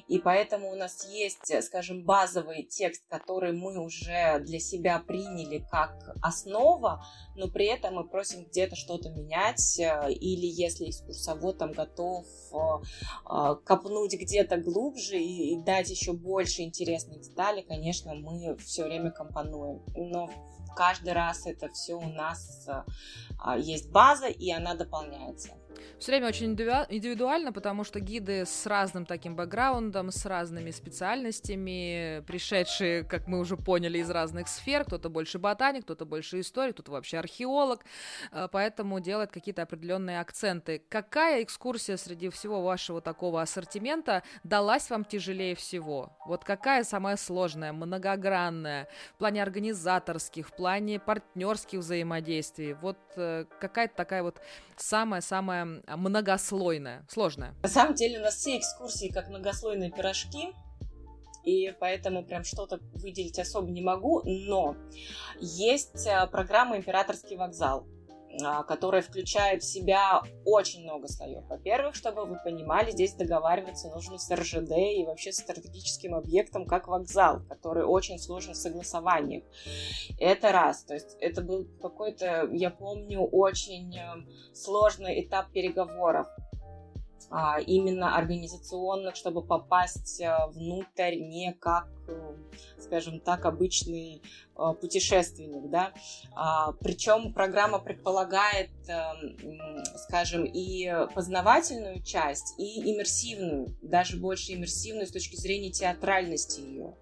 и 0.08 0.18
поэтому 0.18 0.70
у 0.70 0.74
нас 0.74 1.06
есть, 1.10 1.52
скажем, 1.64 2.04
базовый 2.04 2.62
текст, 2.62 3.02
который 3.08 3.52
мы 3.52 3.78
уже 3.82 4.40
для 4.40 4.60
себя 4.60 4.98
приняли 4.98 5.64
как 5.70 6.16
основа, 6.22 7.04
но 7.36 7.48
при 7.48 7.66
этом 7.66 7.94
мы 7.94 8.08
просим 8.08 8.44
где-то 8.44 8.76
что-то 8.76 9.10
менять, 9.10 9.78
э, 9.78 10.12
или 10.12 10.46
если 10.46 10.90
экскурсовод 10.90 11.58
там 11.58 11.72
готов 11.72 12.26
э, 12.52 12.56
э, 13.30 13.56
копнуть 13.64 14.14
где-то 14.14 14.58
глубже 14.58 15.18
и 15.18 15.56
дать 15.62 15.90
еще 15.90 16.12
больше 16.12 16.62
интересных 16.62 17.20
деталей, 17.20 17.62
конечно, 17.62 18.14
мы 18.14 18.56
все 18.58 18.84
время 18.84 19.10
компонуем. 19.10 19.82
Но 19.94 20.30
каждый 20.76 21.12
раз 21.12 21.46
это 21.46 21.68
все 21.70 21.94
у 21.94 22.08
нас 22.08 22.68
есть 23.56 23.90
база, 23.90 24.26
и 24.26 24.50
она 24.50 24.74
дополняется 24.74 25.50
все 25.98 26.12
время 26.12 26.28
очень 26.28 26.46
индивидуально, 26.52 27.52
потому 27.52 27.84
что 27.84 28.00
гиды 28.00 28.44
с 28.46 28.66
разным 28.66 29.06
таким 29.06 29.36
бэкграундом, 29.36 30.10
с 30.10 30.24
разными 30.26 30.70
специальностями, 30.70 32.22
пришедшие, 32.26 33.04
как 33.04 33.26
мы 33.26 33.38
уже 33.38 33.56
поняли, 33.56 33.98
из 33.98 34.10
разных 34.10 34.48
сфер, 34.48 34.84
кто-то 34.84 35.08
больше 35.08 35.38
ботаник, 35.38 35.84
кто-то 35.84 36.04
больше 36.04 36.40
историк, 36.40 36.74
кто-то 36.74 36.92
вообще 36.92 37.18
археолог, 37.18 37.84
э, 38.32 38.48
поэтому 38.50 39.00
делает 39.00 39.30
какие-то 39.32 39.62
определенные 39.62 40.20
акценты. 40.20 40.82
Какая 40.88 41.42
экскурсия 41.42 41.96
среди 41.96 42.28
всего 42.28 42.62
вашего 42.62 43.00
такого 43.00 43.42
ассортимента 43.42 44.22
далась 44.44 44.90
вам 44.90 45.04
тяжелее 45.04 45.54
всего? 45.54 46.16
Вот 46.26 46.44
какая 46.44 46.84
самая 46.84 47.16
сложная, 47.16 47.72
многогранная, 47.72 48.88
в 49.14 49.18
плане 49.18 49.42
организаторских, 49.42 50.48
в 50.48 50.52
плане 50.56 50.98
партнерских 50.98 51.80
взаимодействий? 51.80 52.74
Вот 52.74 52.98
э, 53.16 53.44
какая-то 53.60 53.94
такая 53.94 54.22
вот 54.22 54.40
самая-самая 54.76 55.67
многослойная, 55.86 57.06
сложная. 57.08 57.54
На 57.62 57.68
самом 57.68 57.94
деле 57.94 58.18
у 58.20 58.22
нас 58.22 58.36
все 58.36 58.58
экскурсии 58.58 59.08
как 59.08 59.28
многослойные 59.28 59.90
пирожки, 59.90 60.52
и 61.44 61.74
поэтому 61.80 62.24
прям 62.24 62.44
что-то 62.44 62.78
выделить 62.94 63.38
особо 63.38 63.70
не 63.70 63.82
могу, 63.82 64.22
но 64.24 64.76
есть 65.40 66.06
э, 66.06 66.26
программа 66.26 66.76
«Императорский 66.76 67.36
вокзал», 67.36 67.86
а, 67.86 67.97
которая 68.66 69.02
включает 69.02 69.62
в 69.62 69.66
себя 69.66 70.22
очень 70.44 70.82
много 70.82 71.08
слоев. 71.08 71.44
Во-первых, 71.48 71.94
чтобы 71.94 72.24
вы 72.24 72.36
понимали, 72.42 72.90
здесь 72.90 73.14
договариваться 73.14 73.88
нужно 73.88 74.18
с 74.18 74.30
РЖД 74.30 74.72
и 74.72 75.04
вообще 75.04 75.32
с 75.32 75.38
стратегическим 75.38 76.14
объектом, 76.14 76.66
как 76.66 76.88
вокзал, 76.88 77.40
который 77.48 77.84
очень 77.84 78.18
сложен 78.18 78.54
в 78.54 78.56
согласованиях. 78.56 79.44
Это 80.18 80.52
раз. 80.52 80.84
То 80.84 80.94
есть 80.94 81.16
это 81.20 81.42
был 81.42 81.66
какой-то, 81.80 82.48
я 82.52 82.70
помню, 82.70 83.22
очень 83.22 83.96
э, 83.96 84.54
сложный 84.54 85.22
этап 85.22 85.50
переговоров 85.52 86.26
а, 86.26 86.47
именно 87.66 88.16
организационных, 88.16 89.16
чтобы 89.16 89.42
попасть 89.42 90.20
э, 90.20 90.34
внутрь 90.48 91.16
не 91.16 91.52
как, 91.52 91.88
э, 92.08 92.36
скажем 92.78 93.20
так, 93.20 93.44
обычный 93.44 94.22
э, 94.56 94.74
путешественник, 94.80 95.70
да. 95.70 95.92
А, 96.34 96.72
причем 96.72 97.32
программа 97.32 97.78
предполагает, 97.78 98.70
скажем, 99.96 100.44
и 100.44 100.90
познавательную 101.14 102.02
часть, 102.02 102.58
и 102.58 102.92
иммерсивную, 102.92 103.76
даже 103.82 104.16
больше 104.16 104.52
иммерсивную 104.54 105.06
с 105.06 105.10
точки 105.10 105.36
зрения 105.36 105.70
театральности 105.70 106.60
ее. 106.60 106.94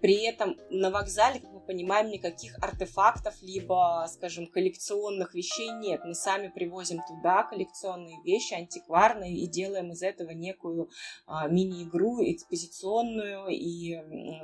при 0.00 0.24
этом 0.26 0.56
на 0.70 0.90
вокзале, 0.90 1.40
как 1.40 1.57
понимаем, 1.68 2.10
никаких 2.10 2.56
артефактов, 2.62 3.34
либо, 3.42 4.06
скажем, 4.10 4.46
коллекционных 4.46 5.34
вещей 5.34 5.68
нет. 5.70 6.00
Мы 6.02 6.14
сами 6.14 6.48
привозим 6.48 7.00
туда 7.06 7.42
коллекционные 7.42 8.16
вещи, 8.24 8.54
антикварные, 8.54 9.36
и 9.36 9.46
делаем 9.46 9.92
из 9.92 10.02
этого 10.02 10.30
некую 10.30 10.88
а, 11.26 11.46
мини-игру 11.46 12.22
экспозиционную 12.24 13.48
и 13.48 13.96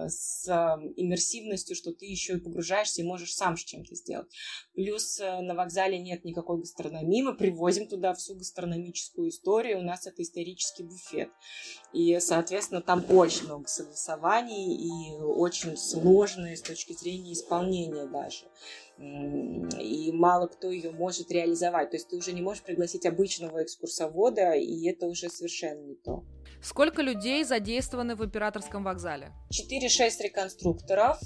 с 0.07 0.47
а, 0.49 0.79
иммерсивностью, 0.97 1.75
что 1.75 1.93
ты 1.93 2.05
еще 2.05 2.35
и 2.35 2.41
погружаешься 2.41 3.01
и 3.01 3.07
можешь 3.07 3.35
сам 3.35 3.57
с 3.57 3.65
чем-то 3.65 3.95
сделать. 3.95 4.31
Плюс 4.75 5.19
а, 5.21 5.41
на 5.41 5.55
вокзале 5.55 5.99
нет 5.99 6.25
никакой 6.25 6.59
гастрономии, 6.59 7.23
мы 7.23 7.35
привозим 7.35 7.89
туда 7.89 8.13
всю 8.13 8.35
гастрономическую 8.37 9.31
историю, 9.31 9.79
у 9.79 9.83
нас 9.83 10.07
это 10.07 10.23
исторический 10.23 10.83
буфет. 10.83 11.31
И, 11.95 12.19
соответственно, 12.19 12.83
там 12.83 13.05
очень 13.09 13.45
много 13.47 13.69
согласований 13.69 14.75
и 14.75 15.15
очень 15.21 15.77
сложные 15.77 16.57
с 16.57 16.63
точки 16.63 16.93
зрения 16.93 17.33
исполнения 17.33 18.07
даже. 18.07 18.47
И 18.99 20.11
мало 20.13 20.49
кто 20.49 20.71
ее 20.71 20.91
может 20.91 21.31
реализовать. 21.31 21.91
То 21.91 21.97
есть 21.97 22.09
ты 22.09 22.17
уже 22.17 22.33
не 22.33 22.43
можешь 22.43 22.65
пригласить 22.65 23.07
обычного 23.07 23.63
экскурсовода, 23.63 24.55
и 24.55 24.89
это 24.89 25.07
уже 25.07 25.31
совершенно 25.31 25.81
не 25.83 25.95
то. 25.95 26.25
Сколько 26.65 27.03
людей 27.03 27.45
задействованы 27.45 28.17
в 28.17 28.25
императорском 28.25 28.85
вокзале? 28.85 29.33
4-6 29.53 30.23
реконструкторов, 30.23 31.19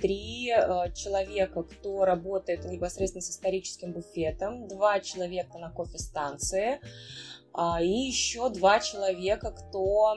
3 0.00 0.48
э, 0.48 0.54
э, 0.54 0.92
человека, 0.94 1.62
кто 1.62 2.06
работает 2.06 2.64
непосредственно 2.64 3.20
с 3.20 3.30
историческим 3.30 3.92
буфетом, 3.92 4.66
2 4.66 5.00
человека 5.00 5.58
на 5.58 5.70
кофе-станции, 5.70 6.80
а, 6.80 7.35
и 7.80 7.88
еще 7.88 8.50
2 8.50 8.80
человека, 8.80 9.50
кто 9.50 10.16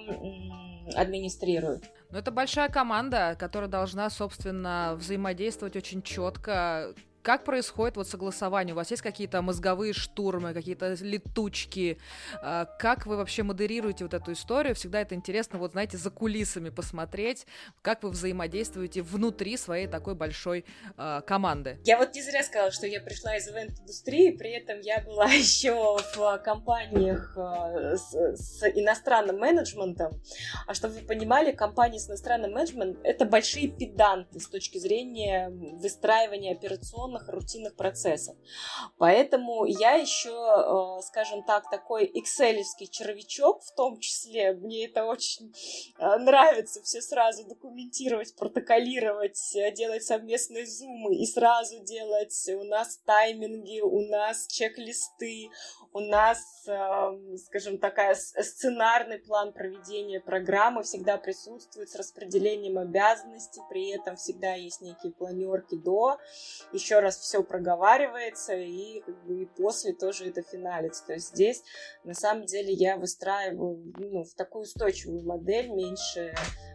администрирует. 0.95 1.83
Но 2.11 2.17
это 2.17 2.31
большая 2.31 2.69
команда, 2.69 3.35
которая 3.39 3.69
должна, 3.69 4.09
собственно, 4.09 4.95
взаимодействовать 4.97 5.75
очень 5.75 6.01
четко 6.01 6.95
как 7.21 7.43
происходит 7.43 7.97
вот 7.97 8.07
согласование? 8.07 8.73
У 8.73 8.77
вас 8.77 8.91
есть 8.91 9.03
какие-то 9.03 9.41
мозговые 9.41 9.93
штурмы, 9.93 10.53
какие-то 10.53 10.95
летучки? 11.01 11.97
А, 12.41 12.65
как 12.65 13.05
вы 13.05 13.17
вообще 13.17 13.43
модерируете 13.43 14.05
вот 14.05 14.13
эту 14.13 14.31
историю? 14.31 14.75
Всегда 14.75 15.01
это 15.01 15.15
интересно, 15.15 15.59
вот 15.59 15.71
знаете, 15.71 15.97
за 15.97 16.09
кулисами 16.09 16.69
посмотреть, 16.69 17.45
как 17.81 18.03
вы 18.03 18.09
взаимодействуете 18.09 19.01
внутри 19.01 19.57
своей 19.57 19.87
такой 19.87 20.15
большой 20.15 20.65
э, 20.97 21.21
команды. 21.25 21.79
Я 21.85 21.97
вот 21.97 22.13
не 22.13 22.21
зря 22.21 22.43
сказала, 22.43 22.71
что 22.71 22.87
я 22.87 23.01
пришла 23.01 23.35
из 23.37 23.47
ивент-индустрии, 23.47 24.31
при 24.31 24.51
этом 24.51 24.79
я 24.79 25.01
была 25.01 25.25
еще 25.31 25.97
в 26.15 26.37
компаниях 26.43 27.37
э, 27.37 27.97
с, 27.97 28.13
с 28.13 28.63
иностранным 28.75 29.37
менеджментом. 29.37 30.21
А 30.67 30.73
чтобы 30.73 30.95
вы 30.95 31.01
понимали, 31.01 31.51
компании 31.51 31.99
с 31.99 32.07
иностранным 32.07 32.53
менеджментом— 32.53 33.01
это 33.03 33.25
большие 33.25 33.67
педанты 33.67 34.39
с 34.39 34.47
точки 34.47 34.77
зрения 34.77 35.49
выстраивания 35.49 36.53
операционных 36.53 37.08
монотонных 37.09 37.29
рутинных 37.29 37.75
процессов. 37.75 38.35
Поэтому 38.97 39.65
я 39.65 39.93
еще, 39.93 40.29
э, 40.29 41.01
скажем 41.03 41.43
так, 41.43 41.69
такой 41.69 42.09
экселевский 42.13 42.87
червячок 42.87 43.63
в 43.63 43.75
том 43.75 43.99
числе. 43.99 44.53
Мне 44.53 44.85
это 44.85 45.05
очень 45.05 45.53
э, 45.97 46.17
нравится 46.17 46.81
все 46.83 47.01
сразу 47.01 47.45
документировать, 47.45 48.35
протоколировать, 48.35 49.55
э, 49.55 49.71
делать 49.71 50.03
совместные 50.03 50.65
зумы 50.65 51.15
и 51.15 51.25
сразу 51.25 51.83
делать 51.83 52.49
у 52.49 52.63
нас 52.63 52.97
тайминги, 53.05 53.81
у 53.81 54.01
нас 54.09 54.47
чек-листы, 54.47 55.49
у 55.91 55.99
нас, 55.99 56.39
скажем, 57.45 57.79
такая 57.79 58.15
сценарный 58.15 59.17
план 59.17 59.53
проведения 59.53 60.19
программы 60.19 60.83
всегда 60.83 61.17
присутствует 61.17 61.89
с 61.89 61.95
распределением 61.95 62.77
обязанностей, 62.77 63.61
при 63.69 63.89
этом 63.89 64.15
всегда 64.15 64.53
есть 64.53 64.81
некие 64.81 65.11
планерки 65.11 65.75
до. 65.75 66.19
Еще 66.73 66.98
раз 66.99 67.17
все 67.17 67.43
проговаривается, 67.43 68.55
и, 68.55 69.01
как 69.01 69.15
бы, 69.25 69.41
и 69.41 69.45
после 69.45 69.93
тоже 69.93 70.29
это 70.29 70.41
финалится. 70.41 71.05
То 71.05 71.13
есть 71.13 71.29
здесь, 71.29 71.63
на 72.03 72.13
самом 72.13 72.45
деле, 72.45 72.73
я 72.73 72.97
выстраиваю 72.97 73.93
ну, 73.97 74.23
в 74.23 74.33
такую 74.35 74.63
устойчивую 74.63 75.23
модель, 75.25 75.69
меньше, 75.69 76.33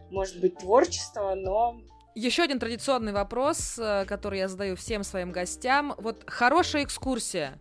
может 0.09 0.39
быть, 0.39 0.57
творчества, 0.57 1.33
но 1.35 1.77
еще 2.15 2.43
один 2.43 2.59
традиционный 2.59 3.11
вопрос, 3.11 3.77
э, 3.77 4.05
который 4.05 4.39
я 4.39 4.47
задаю 4.47 4.77
всем 4.77 5.03
своим 5.03 5.33
гостям. 5.33 5.93
Вот 5.97 6.23
хорошая 6.27 6.85
экскурсия, 6.85 7.59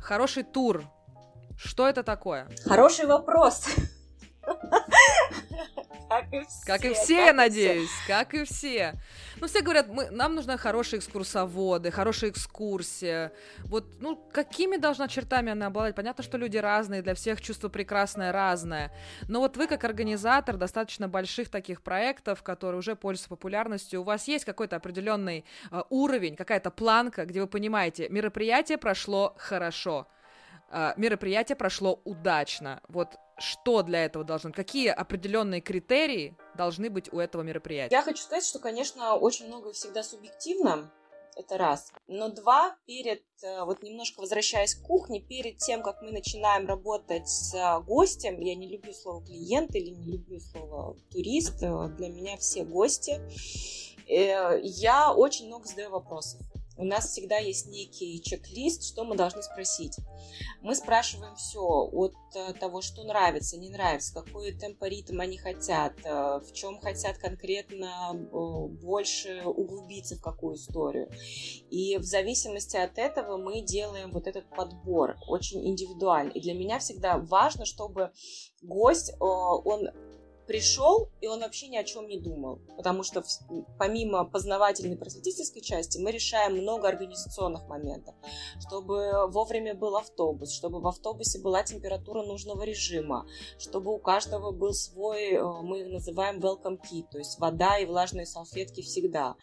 хороший 0.00 0.42
тур. 0.42 0.82
Что 1.56 1.88
это 1.88 2.02
такое? 2.02 2.48
Хороший 2.64 3.06
вопрос. 3.06 3.66
Как 6.30 6.40
и 6.40 6.46
все. 6.46 6.66
Как 6.66 6.84
и 6.84 6.94
все, 6.94 7.16
как 7.16 7.26
я 7.26 7.32
надеюсь. 7.32 7.90
Как 8.06 8.34
и 8.34 8.44
все. 8.44 8.94
Ну, 9.40 9.46
все 9.46 9.62
говорят, 9.62 9.88
мы, 9.88 10.10
нам 10.10 10.34
нужны 10.34 10.58
хорошие 10.58 10.98
экскурсоводы, 10.98 11.90
хорошая 11.90 12.30
экскурсия. 12.30 13.32
Вот, 13.64 13.84
ну, 14.00 14.16
какими 14.32 14.76
должна 14.76 15.08
чертами 15.08 15.52
она 15.52 15.66
обладать? 15.66 15.94
Понятно, 15.94 16.24
что 16.24 16.36
люди 16.36 16.56
разные, 16.56 17.02
для 17.02 17.14
всех 17.14 17.40
чувство 17.40 17.68
прекрасное 17.68 18.32
разное. 18.32 18.92
Но 19.28 19.40
вот 19.40 19.56
вы, 19.56 19.66
как 19.66 19.84
организатор 19.84 20.56
достаточно 20.56 21.08
больших 21.08 21.48
таких 21.48 21.82
проектов, 21.82 22.42
которые 22.42 22.78
уже 22.78 22.96
пользуются 22.96 23.28
популярностью, 23.28 24.00
у 24.00 24.04
вас 24.04 24.28
есть 24.28 24.44
какой-то 24.44 24.76
определенный 24.76 25.44
э, 25.70 25.82
уровень, 25.88 26.36
какая-то 26.36 26.70
планка, 26.70 27.24
где 27.24 27.40
вы 27.40 27.46
понимаете, 27.46 28.08
мероприятие 28.08 28.78
прошло 28.78 29.34
хорошо 29.38 30.08
э, 30.70 30.92
мероприятие 30.96 31.56
прошло 31.56 32.00
удачно. 32.04 32.80
Вот 32.88 33.16
что 33.38 33.82
для 33.82 34.04
этого 34.04 34.24
должно? 34.24 34.52
Какие 34.52 34.88
определенные 34.88 35.60
критерии 35.60 36.36
должны 36.56 36.90
быть 36.90 37.12
у 37.12 37.18
этого 37.18 37.42
мероприятия? 37.42 37.94
Я 37.94 38.02
хочу 38.02 38.22
сказать, 38.22 38.44
что, 38.44 38.58
конечно, 38.58 39.14
очень 39.14 39.46
много 39.46 39.72
всегда 39.72 40.02
субъективно. 40.02 40.90
Это 41.36 41.56
раз. 41.56 41.92
Но 42.08 42.30
два, 42.30 42.76
перед, 42.84 43.22
э, 43.44 43.62
вот 43.64 43.80
немножко 43.84 44.20
возвращаясь 44.20 44.74
к 44.74 44.82
кухне, 44.82 45.20
перед 45.20 45.58
тем, 45.58 45.84
как 45.84 46.02
мы 46.02 46.10
начинаем 46.10 46.66
работать 46.66 47.28
с 47.28 47.80
гостем, 47.86 48.40
я 48.40 48.56
не 48.56 48.68
люблю 48.68 48.92
слово 48.92 49.24
клиент 49.24 49.72
или 49.76 49.90
не 49.90 50.12
люблю 50.14 50.40
слово 50.40 50.96
турист, 51.12 51.62
э, 51.62 51.88
для 51.96 52.08
меня 52.08 52.36
все 52.38 52.64
гости, 52.64 53.20
э, 54.08 54.60
я 54.64 55.14
очень 55.14 55.46
много 55.46 55.68
задаю 55.68 55.90
вопросов 55.90 56.40
у 56.78 56.84
нас 56.84 57.08
всегда 57.10 57.38
есть 57.38 57.66
некий 57.66 58.22
чек-лист, 58.22 58.84
что 58.84 59.04
мы 59.04 59.16
должны 59.16 59.42
спросить. 59.42 59.96
Мы 60.62 60.74
спрашиваем 60.74 61.34
все 61.34 61.60
от 61.60 62.14
э, 62.34 62.52
того, 62.54 62.80
что 62.80 63.02
нравится, 63.02 63.58
не 63.58 63.68
нравится, 63.68 64.14
какой 64.14 64.52
темпоритм 64.52 65.20
они 65.20 65.38
хотят, 65.38 65.94
э, 66.04 66.40
в 66.40 66.52
чем 66.52 66.78
хотят 66.78 67.18
конкретно 67.18 68.12
э, 68.12 68.66
больше 68.80 69.42
углубиться 69.44 70.16
в 70.16 70.20
какую 70.20 70.54
историю. 70.54 71.10
И 71.70 71.98
в 71.98 72.04
зависимости 72.04 72.76
от 72.76 72.96
этого 72.98 73.36
мы 73.36 73.60
делаем 73.60 74.12
вот 74.12 74.28
этот 74.28 74.48
подбор 74.48 75.16
очень 75.26 75.66
индивидуально. 75.66 76.30
И 76.30 76.40
для 76.40 76.54
меня 76.54 76.78
всегда 76.78 77.18
важно, 77.18 77.64
чтобы 77.64 78.12
гость, 78.62 79.12
он 79.18 79.88
пришел, 80.48 81.10
и 81.20 81.26
он 81.28 81.40
вообще 81.40 81.68
ни 81.68 81.76
о 81.76 81.84
чем 81.84 82.08
не 82.08 82.18
думал. 82.18 82.60
Потому 82.76 83.02
что 83.02 83.22
помимо 83.78 84.24
познавательной 84.24 84.96
просветительской 84.96 85.60
части 85.60 85.98
мы 85.98 86.10
решаем 86.10 86.56
много 86.56 86.88
организационных 86.88 87.68
моментов. 87.68 88.14
Чтобы 88.66 89.28
вовремя 89.28 89.74
был 89.74 89.96
автобус, 89.96 90.52
чтобы 90.52 90.80
в 90.80 90.86
автобусе 90.86 91.38
была 91.38 91.62
температура 91.62 92.22
нужного 92.22 92.62
режима, 92.62 93.26
чтобы 93.58 93.94
у 93.94 93.98
каждого 93.98 94.50
был 94.50 94.72
свой, 94.72 95.34
э, 95.34 95.42
мы 95.62 95.84
называем 95.84 96.40
welcome 96.40 96.78
kit, 96.80 97.04
то 97.10 97.18
есть 97.18 97.38
вода 97.38 97.78
и 97.78 97.84
влажные 97.84 98.24
салфетки 98.24 98.80
всегда. 98.80 99.36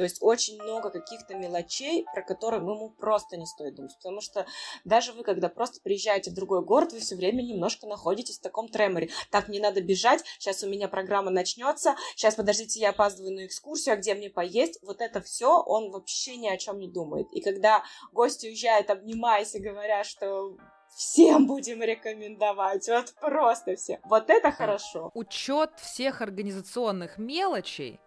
То 0.00 0.04
есть 0.04 0.22
очень 0.22 0.62
много 0.62 0.88
каких-то 0.88 1.34
мелочей, 1.34 2.06
про 2.14 2.22
которые 2.22 2.62
ему 2.62 2.88
просто 2.88 3.36
не 3.36 3.44
стоит 3.44 3.74
думать. 3.74 3.94
Потому 3.96 4.22
что 4.22 4.46
даже 4.82 5.12
вы, 5.12 5.24
когда 5.24 5.50
просто 5.50 5.78
приезжаете 5.82 6.30
в 6.30 6.34
другой 6.34 6.64
город, 6.64 6.94
вы 6.94 7.00
все 7.00 7.16
время 7.16 7.42
немножко 7.42 7.86
находитесь 7.86 8.38
в 8.38 8.40
таком 8.40 8.66
треморе. 8.70 9.10
Так, 9.30 9.48
не 9.48 9.60
надо 9.60 9.82
бежать, 9.82 10.24
сейчас 10.38 10.62
у 10.62 10.70
меня 10.70 10.88
программа 10.88 11.30
начнется, 11.30 11.96
сейчас, 12.16 12.34
подождите, 12.34 12.80
я 12.80 12.90
опаздываю 12.90 13.34
на 13.34 13.44
экскурсию, 13.44 13.92
а 13.92 13.96
где 13.96 14.14
мне 14.14 14.30
поесть? 14.30 14.78
Вот 14.82 15.02
это 15.02 15.20
все 15.20 15.60
он 15.60 15.90
вообще 15.90 16.38
ни 16.38 16.48
о 16.48 16.56
чем 16.56 16.78
не 16.78 16.88
думает. 16.88 17.26
И 17.34 17.42
когда 17.42 17.84
гости 18.10 18.46
уезжают, 18.46 18.88
обнимаясь 18.88 19.54
и 19.54 19.60
говоря, 19.60 20.02
что 20.02 20.56
всем 20.96 21.46
будем 21.46 21.82
рекомендовать, 21.82 22.88
вот 22.88 23.12
просто 23.20 23.76
все. 23.76 24.00
Вот 24.04 24.30
это 24.30 24.50
хорошо. 24.50 25.10
Учет 25.12 25.72
всех 25.78 26.22
организационных 26.22 27.18
мелочей 27.18 28.00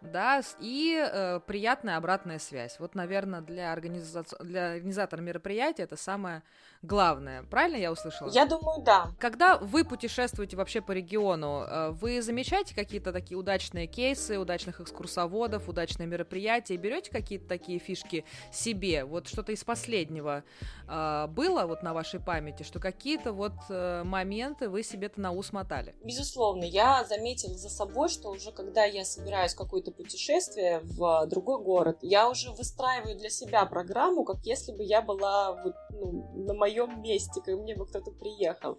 да, 0.00 0.40
и 0.58 0.96
э, 0.96 1.40
приятная 1.46 1.96
обратная 1.96 2.38
связь. 2.38 2.78
Вот, 2.78 2.94
наверное, 2.94 3.40
для, 3.40 3.72
организа... 3.72 4.24
для 4.40 4.72
организатора 4.72 5.20
мероприятия 5.20 5.82
это 5.82 5.96
самое 5.96 6.42
главное. 6.82 7.42
Правильно 7.44 7.76
я 7.76 7.92
услышала? 7.92 8.30
Я 8.30 8.46
думаю, 8.46 8.82
да. 8.82 9.10
Когда 9.18 9.58
вы 9.58 9.84
путешествуете 9.84 10.56
вообще 10.56 10.80
по 10.80 10.92
региону, 10.92 11.64
э, 11.66 11.90
вы 11.90 12.22
замечаете 12.22 12.74
какие-то 12.74 13.12
такие 13.12 13.36
удачные 13.36 13.86
кейсы, 13.86 14.38
удачных 14.38 14.80
экскурсоводов, 14.80 15.68
удачные 15.68 16.06
мероприятия, 16.06 16.76
берете 16.76 17.10
какие-то 17.10 17.46
такие 17.48 17.78
фишки 17.78 18.24
себе? 18.50 19.04
Вот 19.04 19.28
что-то 19.28 19.52
из 19.52 19.62
последнего 19.62 20.42
э, 20.88 21.26
было 21.28 21.66
вот 21.66 21.82
на 21.82 21.92
вашей 21.92 22.20
памяти, 22.20 22.62
что 22.62 22.80
какие-то 22.80 23.32
вот 23.32 23.52
э, 23.68 24.02
моменты 24.04 24.68
вы 24.68 24.82
себе-то 24.82 25.20
на 25.20 25.32
ус 25.32 25.52
мотали? 25.52 25.94
Безусловно, 26.02 26.64
я 26.64 27.04
заметила 27.04 27.54
за 27.54 27.68
собой, 27.68 28.08
что 28.08 28.30
уже 28.30 28.52
когда 28.52 28.84
я 28.84 29.04
собираюсь 29.04 29.54
какое-то 29.54 29.90
путешествие 29.90 30.80
в 30.82 31.26
другой 31.26 31.62
город, 31.62 31.98
я 32.00 32.28
уже 32.28 32.50
выстраиваю 32.52 33.16
для 33.16 33.28
себя 33.28 33.66
программу, 33.66 34.24
как 34.24 34.38
если 34.44 34.72
бы 34.72 34.82
я 34.82 35.02
была 35.02 35.52
вот, 35.62 35.74
ну, 35.90 36.44
на 36.46 36.54
моем 36.70 37.02
месте, 37.02 37.40
как 37.40 37.54
мне 37.56 37.74
бы 37.74 37.86
кто-то 37.86 38.10
приехал. 38.12 38.78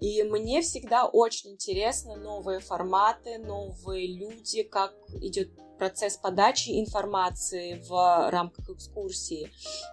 И 0.00 0.22
мне 0.22 0.60
всегда 0.62 1.06
очень 1.06 1.52
интересно 1.52 2.16
новые 2.16 2.60
форматы, 2.60 3.38
новые 3.38 4.06
люди, 4.06 4.62
как 4.62 4.94
идет 5.20 5.50
процесс 5.78 6.16
подачи 6.16 6.80
информации 6.80 7.82
в 7.88 8.30
рамках 8.30 8.70
экскурсии, 8.70 9.50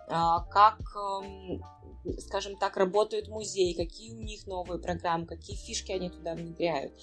а, 0.08 0.42
как 0.46 0.80
эм, 0.96 1.64
скажем 2.20 2.58
так, 2.58 2.78
работают 2.78 3.28
музеи, 3.28 3.74
какие 3.74 4.14
у 4.14 4.22
них 4.22 4.48
новые 4.48 4.80
программы, 4.80 5.26
какие 5.26 5.56
фишки 5.56 5.92
они 5.92 6.10
туда 6.10 6.34
внедряют. 6.34 6.94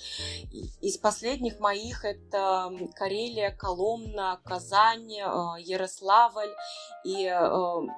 Из 0.80 0.96
последних 0.98 1.60
моих 1.60 2.04
это 2.04 2.70
Карелия, 2.94 3.50
Коломна, 3.50 4.40
Казань, 4.44 5.12
э, 5.12 5.60
Ярославль. 5.60 6.54
И 7.04 7.24
э, 7.24 7.38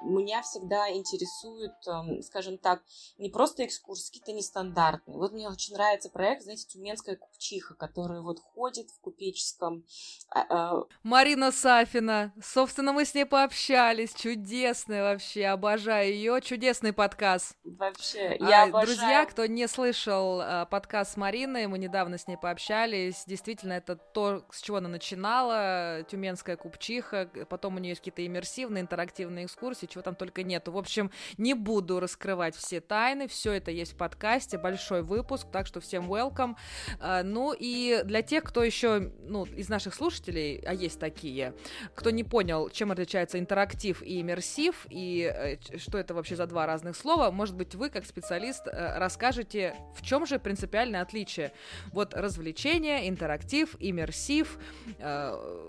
меня 0.03 0.41
всегда 0.43 0.89
интересует, 0.91 1.73
эм, 1.87 2.21
скажем 2.21 2.57
так, 2.57 2.81
не 3.17 3.29
просто 3.29 3.65
экскурсии, 3.65 4.07
какие-то 4.07 4.31
нестандартные. 4.31 5.17
Вот 5.17 5.31
мне 5.31 5.49
очень 5.49 5.73
нравится 5.73 6.09
проект, 6.09 6.43
знаете, 6.43 6.67
Тюменская 6.67 7.15
купчиха, 7.15 7.73
который 7.73 8.21
вот 8.21 8.39
ходит 8.39 8.89
в 8.91 8.99
купеческом. 9.01 9.85
А, 10.29 10.77
э, 10.77 10.83
Марина 11.03 11.51
Сафина. 11.51 12.33
Собственно, 12.43 12.93
мы 12.93 13.05
с 13.05 13.13
ней 13.13 13.25
пообщались. 13.25 14.13
Чудесная 14.13 15.03
вообще. 15.03 15.47
Обожаю 15.47 16.13
ее. 16.13 16.39
Чудесный 16.41 16.90
Классный 16.91 16.93
подкаст. 16.93 17.55
Вообще, 17.63 18.37
я 18.39 18.63
а, 18.63 18.67
обожаю. 18.67 18.85
Друзья, 18.85 19.25
кто 19.25 19.45
не 19.45 19.67
слышал 19.67 20.41
а, 20.41 20.65
подкаст 20.65 21.13
с 21.13 21.17
Мариной, 21.17 21.67
мы 21.67 21.77
недавно 21.77 22.17
с 22.17 22.27
ней 22.27 22.37
пообщались. 22.37 23.23
Действительно, 23.25 23.73
это 23.73 23.95
то, 23.95 24.45
с 24.51 24.61
чего 24.61 24.77
она 24.77 24.89
начинала. 24.89 26.03
Тюменская 26.09 26.57
купчиха. 26.57 27.29
Потом 27.49 27.75
у 27.75 27.79
нее 27.79 27.91
есть 27.91 28.01
какие-то 28.01 28.25
иммерсивные, 28.25 28.81
интерактивные 28.81 29.45
экскурсии, 29.45 29.85
чего 29.85 30.01
там 30.01 30.15
только 30.15 30.43
нету. 30.43 30.71
В 30.71 30.77
общем, 30.77 31.11
не 31.37 31.53
буду 31.53 31.99
раскрывать 31.99 32.55
все 32.55 32.81
тайны. 32.81 33.27
Все 33.27 33.53
это 33.53 33.71
есть 33.71 33.93
в 33.93 33.97
подкасте. 33.97 34.57
Большой 34.57 35.01
выпуск, 35.01 35.47
так 35.51 35.67
что 35.67 35.79
всем 35.79 36.11
welcome. 36.11 36.55
А, 36.99 37.23
ну 37.23 37.53
и 37.57 38.01
для 38.03 38.21
тех, 38.21 38.43
кто 38.43 38.63
еще, 38.63 39.11
ну, 39.21 39.45
из 39.45 39.69
наших 39.69 39.93
слушателей, 39.93 40.57
а 40.65 40.73
есть 40.73 40.99
такие, 40.99 41.53
кто 41.95 42.09
не 42.09 42.23
понял, 42.23 42.69
чем 42.69 42.91
отличается 42.91 43.39
интерактив 43.39 44.01
и 44.01 44.21
иммерсив, 44.21 44.85
и 44.89 45.31
э, 45.33 45.77
что 45.77 45.97
это 45.97 46.13
вообще 46.13 46.35
за 46.35 46.47
два 46.47 46.65
разных 46.65 46.80
разных 46.81 46.95
слова. 46.95 47.31
Может 47.31 47.55
быть, 47.55 47.75
вы, 47.75 47.89
как 47.89 48.05
специалист, 48.05 48.67
э, 48.67 48.97
расскажете, 48.97 49.75
в 49.95 50.01
чем 50.01 50.25
же 50.25 50.39
принципиальное 50.39 51.01
отличие. 51.01 51.51
Вот 51.93 52.13
развлечение, 52.13 53.07
интерактив, 53.07 53.75
иммерсив, 53.79 54.57
э, 54.99 55.63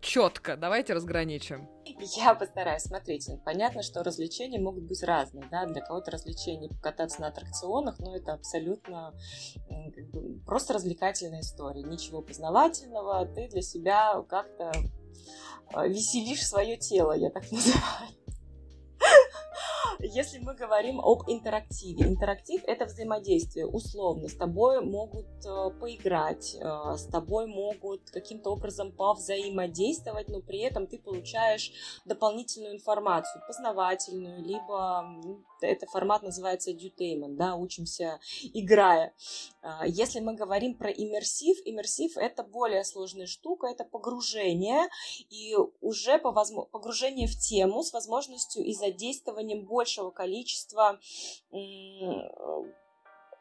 четко. 0.00 0.56
Давайте 0.56 0.94
разграничим. 0.94 1.68
Я 2.16 2.34
постараюсь. 2.34 2.82
Смотрите, 2.82 3.38
понятно, 3.44 3.82
что 3.82 4.02
развлечения 4.02 4.58
могут 4.58 4.84
быть 4.84 5.02
разные, 5.02 5.44
да, 5.50 5.66
для 5.66 5.82
кого-то 5.82 6.10
развлечения 6.10 6.68
покататься 6.68 7.20
на 7.20 7.28
аттракционах, 7.28 7.98
но 7.98 8.16
это 8.16 8.32
абсолютно 8.32 9.14
просто 10.46 10.72
развлекательная 10.74 11.40
история, 11.40 11.82
ничего 11.82 12.22
познавательного, 12.22 13.26
ты 13.26 13.48
для 13.48 13.62
себя 13.62 14.22
как-то 14.28 14.72
э, 15.74 15.88
веселишь 15.88 16.46
свое 16.46 16.76
тело, 16.76 17.12
я 17.12 17.30
так 17.30 17.42
называю. 17.52 18.08
Если 20.02 20.38
мы 20.38 20.54
говорим 20.54 21.00
об 21.00 21.28
интерактиве, 21.28 22.06
интерактив 22.06 22.62
это 22.66 22.86
взаимодействие, 22.86 23.66
условно, 23.66 24.28
с 24.28 24.34
тобой 24.34 24.80
могут 24.80 25.26
э, 25.44 25.70
поиграть, 25.78 26.54
э, 26.54 26.96
с 26.96 27.04
тобой 27.06 27.46
могут 27.46 28.10
каким-то 28.10 28.50
образом 28.50 28.92
повзаимодействовать, 28.92 30.28
но 30.28 30.40
при 30.40 30.60
этом 30.60 30.86
ты 30.86 30.98
получаешь 30.98 31.72
дополнительную 32.06 32.74
информацию, 32.74 33.42
познавательную, 33.46 34.42
либо 34.42 35.04
это 35.66 35.86
формат 35.86 36.22
называется 36.22 36.70
edutainment, 36.70 37.36
да, 37.36 37.56
учимся 37.56 38.20
играя. 38.42 39.14
А, 39.62 39.86
если 39.86 40.20
мы 40.20 40.34
говорим 40.34 40.74
про 40.74 40.90
иммерсив, 40.90 41.58
иммерсив 41.64 42.16
это 42.16 42.42
более 42.42 42.84
сложная 42.84 43.26
штука, 43.26 43.66
это 43.68 43.84
погружение, 43.84 44.88
и 45.28 45.56
уже 45.80 46.18
по 46.18 46.32
возможно, 46.32 46.70
погружение 46.70 47.26
в 47.26 47.36
тему 47.36 47.82
с 47.82 47.92
возможностью 47.92 48.64
и 48.64 48.74
задействованием 48.74 49.64
большего 49.64 50.10
количества 50.10 51.00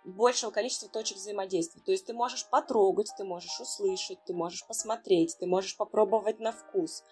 большего 0.10 0.51
количества 0.51 0.89
точек 0.89 1.18
взаимодействия. 1.18 1.82
То 1.82 1.91
есть 1.91 2.05
ты 2.05 2.14
можешь 2.14 2.47
потрогать, 2.49 3.12
ты 3.18 3.24
можешь 3.24 3.60
услышать, 3.60 4.24
ты 4.26 4.34
можешь 4.34 4.66
посмотреть, 4.68 5.38
ты 5.39 5.45
можешь 5.45 5.78
попробовать 5.78 6.39
на 6.39 6.51
вкус, 6.51 7.03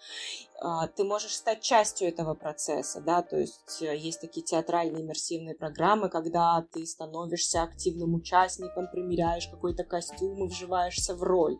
а, 0.60 0.86
ты 0.88 1.04
можешь 1.04 1.34
стать 1.34 1.62
частью 1.62 2.08
этого 2.08 2.34
процесса, 2.34 3.00
да, 3.00 3.22
то 3.22 3.38
есть 3.38 3.80
э, 3.82 3.96
есть 3.96 4.20
такие 4.20 4.44
театральные 4.44 5.02
иммерсивные 5.02 5.54
программы, 5.54 6.08
когда 6.08 6.64
ты 6.72 6.84
становишься 6.86 7.62
активным 7.62 8.14
участником, 8.14 8.88
примеряешь 8.90 9.48
какой-то 9.48 9.84
костюм 9.84 10.44
и 10.44 10.48
вживаешься 10.48 11.14
в 11.14 11.22
роль. 11.22 11.58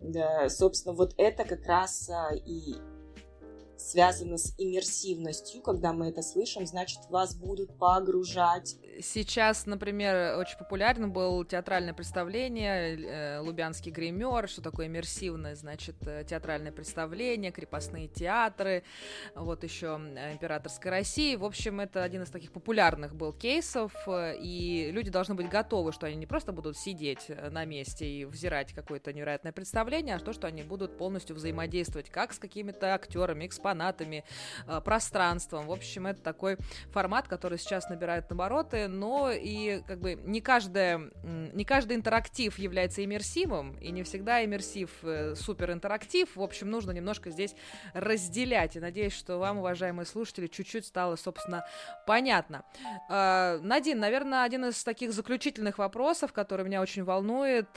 Да, 0.00 0.48
собственно, 0.48 0.94
вот 0.94 1.14
это 1.16 1.44
как 1.44 1.66
раз 1.66 2.08
а, 2.08 2.34
и 2.34 2.76
связано 3.78 4.36
с 4.36 4.54
иммерсивностью. 4.58 5.62
Когда 5.62 5.92
мы 5.92 6.08
это 6.08 6.22
слышим, 6.22 6.66
значит, 6.66 6.98
вас 7.08 7.34
будут 7.34 7.78
погружать. 7.78 8.76
Сейчас, 9.00 9.66
например, 9.66 10.36
очень 10.38 10.58
популярно 10.58 11.08
было 11.08 11.44
театральное 11.44 11.94
представление 11.94 12.98
э, 12.98 13.38
«Лубянский 13.40 13.92
гример», 13.92 14.48
что 14.48 14.60
такое 14.60 14.88
иммерсивное, 14.88 15.54
значит, 15.54 15.94
э, 16.06 16.24
театральное 16.28 16.72
представление, 16.72 17.52
крепостные 17.52 18.08
театры, 18.08 18.82
вот 19.36 19.62
еще 19.62 20.00
э, 20.16 20.32
«Императорская 20.32 20.90
Россия». 20.90 21.38
В 21.38 21.44
общем, 21.44 21.80
это 21.80 22.02
один 22.02 22.24
из 22.24 22.30
таких 22.30 22.50
популярных 22.50 23.14
был 23.14 23.32
кейсов, 23.32 23.92
и 24.08 24.90
люди 24.92 25.10
должны 25.10 25.34
быть 25.34 25.48
готовы, 25.48 25.92
что 25.92 26.06
они 26.06 26.16
не 26.16 26.26
просто 26.26 26.52
будут 26.52 26.76
сидеть 26.76 27.28
на 27.28 27.64
месте 27.64 28.06
и 28.06 28.24
взирать 28.24 28.72
какое-то 28.72 29.12
невероятное 29.12 29.52
представление, 29.52 30.16
а 30.16 30.18
то, 30.18 30.32
что 30.32 30.48
они 30.48 30.64
будут 30.64 30.98
полностью 30.98 31.36
взаимодействовать 31.36 32.10
как 32.10 32.32
с 32.32 32.38
какими-то 32.38 32.94
актерами, 32.94 33.46
экспонатами, 33.46 33.67
экспонатами, 33.68 34.24
э, 34.66 34.80
пространством. 34.80 35.66
В 35.66 35.72
общем, 35.72 36.06
это 36.06 36.22
такой 36.22 36.56
формат, 36.90 37.28
который 37.28 37.58
сейчас 37.58 37.88
набирает 37.90 38.30
обороты, 38.32 38.88
но 38.88 39.30
и 39.30 39.82
как 39.86 40.00
бы 40.00 40.14
не, 40.14 40.40
каждая, 40.40 41.10
не 41.22 41.64
каждый 41.64 41.96
интерактив 41.96 42.58
является 42.58 43.04
иммерсивом, 43.04 43.76
и 43.78 43.90
не 43.90 44.02
всегда 44.02 44.44
иммерсив 44.44 44.90
э, 45.02 45.34
супер 45.34 45.72
интерактив. 45.72 46.28
В 46.34 46.42
общем, 46.42 46.70
нужно 46.70 46.92
немножко 46.92 47.30
здесь 47.30 47.54
разделять. 47.94 48.76
И 48.76 48.80
надеюсь, 48.80 49.12
что 49.12 49.38
вам, 49.38 49.58
уважаемые 49.58 50.06
слушатели, 50.06 50.46
чуть-чуть 50.46 50.86
стало, 50.86 51.16
собственно, 51.16 51.64
понятно. 52.06 52.64
Э, 53.10 53.58
Надин, 53.62 53.98
наверное, 53.98 54.44
один 54.44 54.64
из 54.66 54.82
таких 54.82 55.12
заключительных 55.12 55.78
вопросов, 55.78 56.32
который 56.32 56.64
меня 56.64 56.80
очень 56.80 57.04
волнует. 57.04 57.68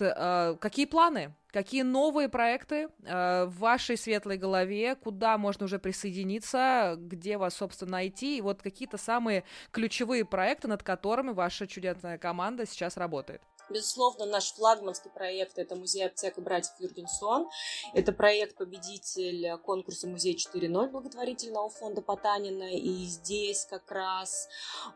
Какие 0.59 0.85
планы 0.85 1.33
Какие 1.51 1.81
новые 1.81 2.29
проекты 2.29 2.87
э, 3.03 3.45
в 3.45 3.57
вашей 3.59 3.97
светлой 3.97 4.37
голове, 4.37 4.95
куда 4.95 5.37
можно 5.37 5.65
уже 5.65 5.79
присоединиться, 5.79 6.95
где 6.97 7.37
вас, 7.37 7.55
собственно, 7.55 7.91
найти, 7.91 8.37
и 8.37 8.41
вот 8.41 8.61
какие-то 8.61 8.97
самые 8.97 9.43
ключевые 9.71 10.23
проекты, 10.23 10.67
над 10.67 10.81
которыми 10.83 11.31
ваша 11.31 11.67
чудесная 11.67 12.17
команда 12.17 12.65
сейчас 12.65 12.95
работает? 12.95 13.41
Безусловно, 13.71 14.25
наш 14.25 14.53
флагманский 14.53 15.09
проект– 15.11 15.53
это 15.57 15.75
музей 15.75 16.05
аптека 16.05 16.41
братьев 16.41 16.73
Юргенсон. 16.79 17.49
Это 17.93 18.11
проект-победитель 18.11 19.57
конкурса 19.59 20.07
«Музей 20.07 20.35
4.0» 20.35 20.89
благотворительного 20.89 21.69
фонда 21.69 22.01
Потанина. 22.01 22.75
И 22.75 23.05
здесь 23.05 23.65
как 23.69 23.89
раз 23.89 24.49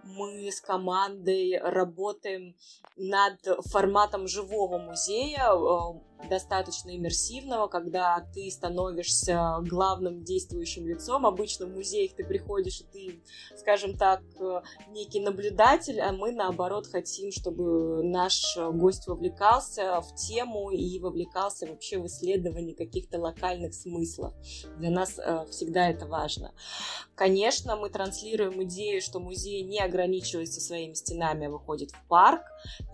мы 0.03 0.51
с 0.51 0.59
командой 0.59 1.57
работаем 1.59 2.55
над 2.97 3.39
форматом 3.71 4.27
живого 4.27 4.77
музея. 4.77 5.51
Достаточно 6.29 6.95
иммерсивного, 6.95 7.67
когда 7.67 8.25
ты 8.33 8.49
становишься 8.51 9.57
главным 9.61 10.23
действующим 10.23 10.87
лицом. 10.87 11.25
Обычно 11.25 11.65
в 11.65 11.73
музеях 11.73 12.13
ты 12.15 12.23
приходишь, 12.23 12.81
и 12.81 12.83
ты, 12.83 13.23
скажем 13.57 13.97
так, 13.97 14.21
э, 14.39 14.61
некий 14.89 15.19
наблюдатель, 15.19 15.99
а 15.99 16.11
мы, 16.11 16.31
наоборот, 16.31 16.87
хотим, 16.87 17.31
чтобы 17.31 18.03
наш 18.03 18.57
гость 18.57 19.07
вовлекался 19.07 20.01
в 20.01 20.15
тему 20.15 20.71
и 20.71 20.99
вовлекался 20.99 21.65
вообще 21.67 21.97
в 21.97 22.07
исследование 22.07 22.75
каких-то 22.75 23.19
локальных 23.19 23.73
смыслов. 23.73 24.33
Для 24.77 24.89
нас 24.89 25.17
э, 25.17 25.45
всегда 25.49 25.89
это 25.89 26.05
важно. 26.05 26.53
Конечно, 27.15 27.75
мы 27.75 27.89
транслируем 27.89 28.63
идею, 28.63 29.01
что 29.01 29.19
музей 29.19 29.63
не 29.63 29.79
ограничивается 29.79 30.61
своими 30.61 30.93
стенами, 30.93 31.47
а 31.47 31.49
выходит 31.49 31.91
в 31.91 32.07
парк 32.07 32.41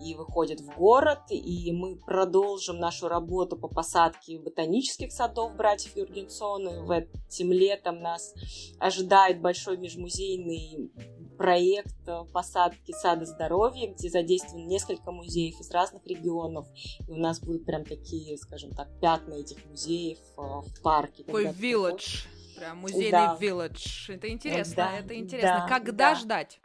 и 0.04 0.16
выходит 0.16 0.62
в 0.62 0.76
город, 0.76 1.20
и 1.30 1.72
мы 1.72 1.96
продолжим 1.96 2.80
нашу 2.80 3.08
работу 3.08 3.58
по 3.58 3.68
посадке 3.68 4.40
ботанических 4.40 5.12
садов 5.12 5.56
братьев 5.56 5.96
Юргенсона. 5.96 6.84
В 6.84 6.92
этим 6.92 7.52
летом 7.52 8.02
нас 8.02 8.34
ожидает 8.80 9.42
большой 9.42 9.78
межмузейный 9.78 10.92
проект 11.38 11.96
посадки 12.32 12.92
сада 12.92 13.26
здоровья, 13.26 13.92
где 13.92 14.10
задействовано 14.10 14.68
несколько 14.68 15.12
музеев 15.12 15.60
из 15.60 15.72
разных 15.72 16.06
регионов. 16.06 16.68
И 17.08 17.12
у 17.12 17.16
нас 17.16 17.40
будут 17.40 17.66
прям 17.66 17.84
такие, 17.84 18.38
скажем 18.38 18.72
так, 18.72 18.88
пятна 19.00 19.34
этих 19.34 19.66
музеев 19.66 20.20
э, 20.38 20.42
в 20.42 20.82
парке. 20.84 21.24
Такой 21.24 21.46
village. 21.46 22.28
Прям 22.58 22.78
музейный 22.78 23.12
да. 23.12 23.38
village. 23.42 24.14
Это 24.14 24.30
интересно, 24.30 24.76
да, 24.76 25.00
это 25.00 25.16
интересно. 25.18 25.66
Да, 25.68 25.68
Когда 25.68 26.14
да. 26.14 26.16
ждать? 26.20 26.60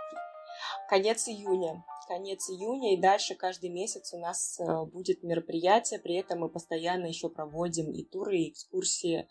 Конец 0.90 1.26
июня 1.26 1.82
конец 2.07 2.48
июня, 2.48 2.94
и 2.94 3.00
дальше 3.00 3.34
каждый 3.34 3.70
месяц 3.70 4.12
у 4.12 4.18
нас 4.18 4.59
э, 4.61 4.84
будет 4.86 5.22
мероприятие, 5.22 6.00
при 6.00 6.16
этом 6.16 6.40
мы 6.40 6.48
постоянно 6.48 7.07
еще 7.07 7.28
проводим 7.28 7.92
и 7.92 8.04
туры, 8.04 8.38
и 8.38 8.50
экскурсии. 8.50 9.28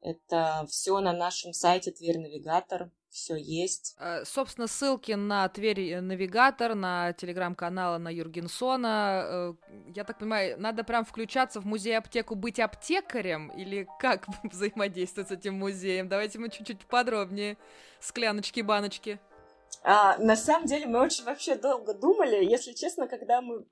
Это 0.00 0.66
все 0.68 0.98
на 1.00 1.12
нашем 1.12 1.52
сайте 1.52 1.92
Тверь 1.92 2.18
Навигатор, 2.18 2.90
все 3.12 3.36
есть. 3.36 3.94
Э, 4.00 4.24
собственно, 4.24 4.66
ссылки 4.66 5.12
на 5.12 5.48
Тверь 5.48 6.00
Навигатор, 6.00 6.74
на 6.74 7.12
телеграм-каналы 7.12 7.98
на 7.98 8.08
Юргенсона. 8.08 9.22
Э, 9.24 9.54
я 9.94 10.04
так 10.04 10.18
понимаю, 10.18 10.60
надо 10.60 10.82
прям 10.82 11.04
включаться 11.04 11.60
в 11.60 11.66
музей-аптеку, 11.66 12.34
быть 12.34 12.58
аптекарем? 12.58 13.48
Или 13.50 13.86
как 14.00 14.26
взаимодействовать 14.42 15.28
с 15.28 15.32
этим 15.32 15.54
музеем? 15.54 16.08
Давайте 16.08 16.38
мы 16.38 16.48
чуть-чуть 16.48 16.86
подробнее. 16.86 17.56
Скляночки, 18.00 18.60
баночки. 18.60 19.20
А, 19.82 20.16
на 20.18 20.36
самом 20.36 20.66
деле 20.66 20.86
мы 20.86 21.00
очень 21.00 21.24
вообще 21.24 21.56
долго 21.56 21.94
думали. 21.94 22.44
Если 22.44 22.72
честно, 22.72 23.08
когда 23.08 23.40
мы 23.40 23.64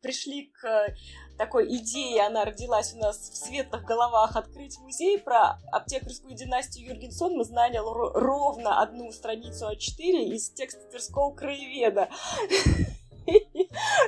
пришли 0.00 0.52
к 0.60 0.94
такой 1.36 1.74
идее, 1.76 2.22
она 2.26 2.44
родилась 2.44 2.94
у 2.94 2.98
нас 2.98 3.16
в 3.16 3.36
светлых 3.36 3.84
головах, 3.84 4.36
открыть 4.36 4.78
музей 4.78 5.18
про 5.18 5.58
аптекарскую 5.72 6.34
династию 6.34 6.88
Юргенсон, 6.88 7.36
мы 7.36 7.44
знали 7.44 7.78
ровно 7.78 8.80
одну 8.80 9.10
страницу 9.10 9.66
А4 9.70 10.34
из 10.34 10.50
текста 10.50 10.80
Тверского 10.88 11.34
краеведа. 11.34 12.08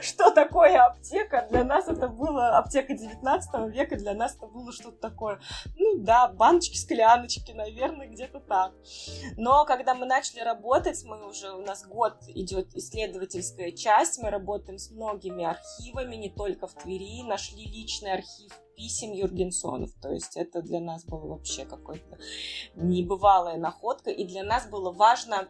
Что 0.03 0.31
такое 0.31 0.85
аптека. 0.85 1.47
Для 1.51 1.65
нас 1.65 1.89
это 1.89 2.09
было 2.09 2.59
аптека 2.59 2.95
19 2.95 3.73
века, 3.73 3.97
для 3.97 4.15
нас 4.15 4.37
это 4.37 4.47
было 4.47 4.73
что-то 4.73 4.99
такое. 4.99 5.41
Ну 5.77 5.99
да, 5.99 6.29
баночки, 6.29 6.77
скляночки, 6.77 7.53
наверное, 7.53 8.09
где-то 8.09 8.41
так. 8.41 8.73
Но 9.37 9.65
когда 9.65 9.95
мы 9.95 10.07
начали 10.07 10.41
работать, 10.41 11.03
мы 11.05 11.27
уже, 11.29 11.53
у 11.53 11.63
нас 11.63 11.87
год 11.87 12.17
идет 12.29 12.75
исследовательская 12.75 13.73
часть, 13.73 14.23
мы 14.23 14.31
работаем 14.31 14.79
с 14.79 14.91
многими 14.91 15.45
архивами, 15.45 16.17
не 16.17 16.31
только 16.31 16.67
в 16.67 16.75
Твери, 16.75 17.23
нашли 17.23 17.65
личный 17.65 18.13
архив 18.13 18.53
писем 18.77 19.13
Юргенсонов. 19.13 19.91
То 20.01 20.13
есть 20.13 20.37
это 20.37 20.63
для 20.63 20.81
нас 20.81 21.05
было 21.05 21.27
вообще 21.27 21.65
какой-то 21.65 22.19
небывалая 22.75 23.57
находка. 23.57 24.11
И 24.11 24.25
для 24.25 24.45
нас 24.45 24.69
было 24.69 24.93
важно 24.93 25.49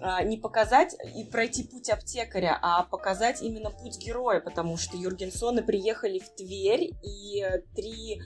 а, 0.00 0.22
не 0.22 0.36
показать 0.36 0.96
и 1.16 1.24
пройти 1.24 1.64
путь 1.64 1.88
аптекаря, 1.88 2.58
а 2.60 2.82
показать 2.84 3.42
именно 3.42 3.70
путь 3.70 3.98
героя, 3.98 4.40
потому 4.40 4.76
что 4.76 4.96
Юргенсоны 4.96 5.62
приехали 5.62 6.18
в 6.18 6.28
Тверь, 6.34 6.92
и 7.02 7.44
три 7.74 8.20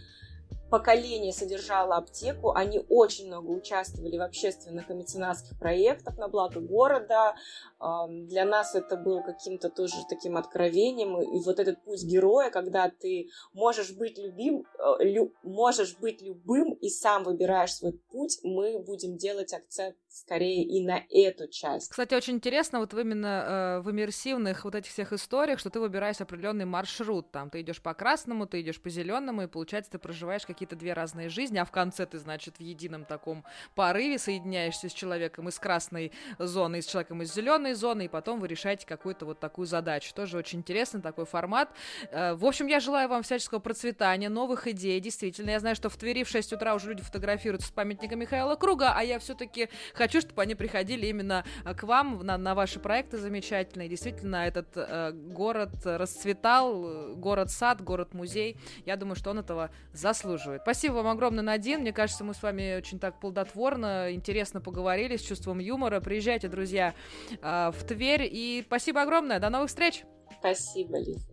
поколение 0.71 1.33
содержало 1.33 1.97
аптеку, 1.97 2.53
они 2.53 2.81
очень 2.89 3.27
много 3.27 3.49
участвовали 3.49 4.19
в 4.19 4.23
общественных 4.23 4.91
и 4.91 4.95
меценатских 4.95 5.59
проектах 5.59 6.19
на 6.19 6.29
благо 6.29 6.61
города. 6.61 7.35
Для 7.79 8.45
нас 8.45 8.75
это 8.75 8.97
было 8.97 9.23
каким-то 9.23 9.71
тоже 9.71 9.95
таким 10.09 10.37
откровением. 10.37 11.21
И 11.21 11.43
вот 11.45 11.59
этот 11.59 11.83
путь 11.85 12.03
героя, 12.05 12.51
когда 12.51 12.91
ты 12.91 13.29
можешь 13.53 13.93
быть 13.93 14.19
любим, 14.19 14.65
э, 14.79 15.05
лю, 15.05 15.33
можешь 15.43 15.97
быть 15.99 16.23
любым 16.23 16.73
и 16.75 16.89
сам 16.89 17.25
выбираешь 17.25 17.75
свой 17.75 17.93
путь, 18.11 18.39
мы 18.43 18.79
будем 18.79 19.17
делать 19.17 19.53
акцент 19.53 19.97
скорее 20.21 20.65
и 20.65 20.85
на 20.85 21.03
эту 21.11 21.49
часть. 21.49 21.91
Кстати, 21.91 22.15
очень 22.15 22.35
интересно 22.35 22.81
вот 22.81 22.95
именно 22.95 23.79
э, 23.79 23.81
в 23.81 23.91
иммерсивных 23.91 24.65
вот 24.65 24.75
этих 24.75 24.91
всех 24.91 25.13
историях, 25.13 25.59
что 25.59 25.71
ты 25.71 25.81
выбираешь 25.81 26.21
определенный 26.21 26.65
маршрут. 26.65 27.31
Там 27.31 27.51
ты 27.51 27.61
идешь 27.61 27.81
по 27.81 27.95
красному, 27.95 28.47
ты 28.47 28.61
идешь 28.61 28.81
по 28.81 28.91
зеленому, 28.91 29.43
и 29.43 29.47
получается 29.47 29.93
ты 29.93 29.99
проживаешь 29.99 30.47
какие-то 30.47 30.77
две 30.77 30.93
разные 30.93 31.29
жизни, 31.29 31.59
а 31.59 31.65
в 31.65 31.71
конце 31.71 32.07
ты, 32.07 32.19
значит, 32.19 32.59
в 32.59 32.61
едином 32.61 33.05
таком 33.05 33.45
порыве 33.75 34.19
соединяешься 34.19 34.89
с 34.89 34.93
человеком 34.93 35.49
из 35.49 35.59
красной 35.59 36.13
зоны, 36.39 36.79
и 36.79 36.83
с 36.83 36.87
человеком 36.87 37.23
из 37.23 37.33
зеленой 37.33 37.75
зоны, 37.75 38.07
и 38.07 38.09
потом 38.09 38.41
вы 38.41 38.49
решаете 38.49 38.87
какую-то 38.87 39.27
вот 39.27 39.41
такую 39.41 39.67
задачу. 39.67 40.15
Тоже 40.15 40.39
очень 40.39 40.61
интересный 40.61 41.01
такой 41.01 41.27
формат. 41.27 41.71
Э, 42.11 42.35
в 42.35 42.45
общем, 42.45 42.67
я 42.67 42.81
желаю 42.81 43.09
вам 43.09 43.23
всяческого 43.23 43.59
процветания, 43.59 44.29
новых 44.29 44.67
идей. 44.67 44.99
Действительно, 45.01 45.51
я 45.51 45.61
знаю, 45.61 45.77
что 45.77 45.89
в 45.89 45.97
Твери 45.97 46.25
в 46.25 46.29
6 46.29 46.53
утра 46.55 46.75
уже 46.75 46.89
люди 46.89 47.03
фотографируются 47.03 47.69
с 47.69 47.71
памятником 47.71 48.19
Михаила 48.19 48.57
Круга, 48.57 48.95
а 48.97 49.03
я 49.03 49.19
все-таки 49.19 49.69
хочу, 49.95 50.08
чтобы 50.11 50.43
они 50.43 50.55
приходили 50.55 51.07
именно 51.07 51.45
э, 51.65 51.75
к 51.75 51.85
вам 51.85 52.21
на, 52.25 52.39
на 52.39 52.55
ваши 52.55 52.81
проекты 52.81 53.19
замечательные. 53.19 53.89
Действительно, 53.89 54.47
этот 54.47 54.69
э, 54.75 55.13
город 55.13 55.71
расцветал, 55.85 57.15
город-сад, 57.17 57.83
город-музей. 57.83 58.57
Я 58.87 58.97
думаю, 58.97 59.17
что 59.17 59.31
он 59.31 59.39
этого 59.39 59.71
заслуживает. 59.93 60.63
Спасибо 60.63 60.95
вам 60.95 61.09
огромное, 61.09 61.43
Надин. 61.43 61.81
Мне 61.81 61.93
кажется, 61.93 62.25
мы 62.25 62.35
с 62.35 62.43
вами 62.43 62.77
очень 62.77 62.99
так 62.99 63.21
плодотворно, 63.21 64.13
интересно 64.13 64.61
поговорили, 64.61 65.17
с 65.17 65.23
чувством 65.23 65.59
юмора. 65.59 66.01
Приезжайте, 66.01 66.49
друзья, 66.49 66.95
э, 67.41 67.71
в 67.73 67.85
Тверь. 67.85 68.29
И 68.31 68.63
спасибо 68.67 69.03
огромное. 69.03 69.39
До 69.39 69.51
новых 69.51 69.69
встреч. 69.69 70.05
Спасибо, 70.39 70.99
Лиза. 70.99 71.31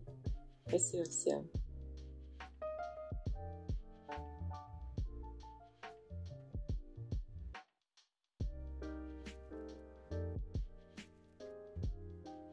Спасибо 0.67 1.03
всем. 1.03 1.64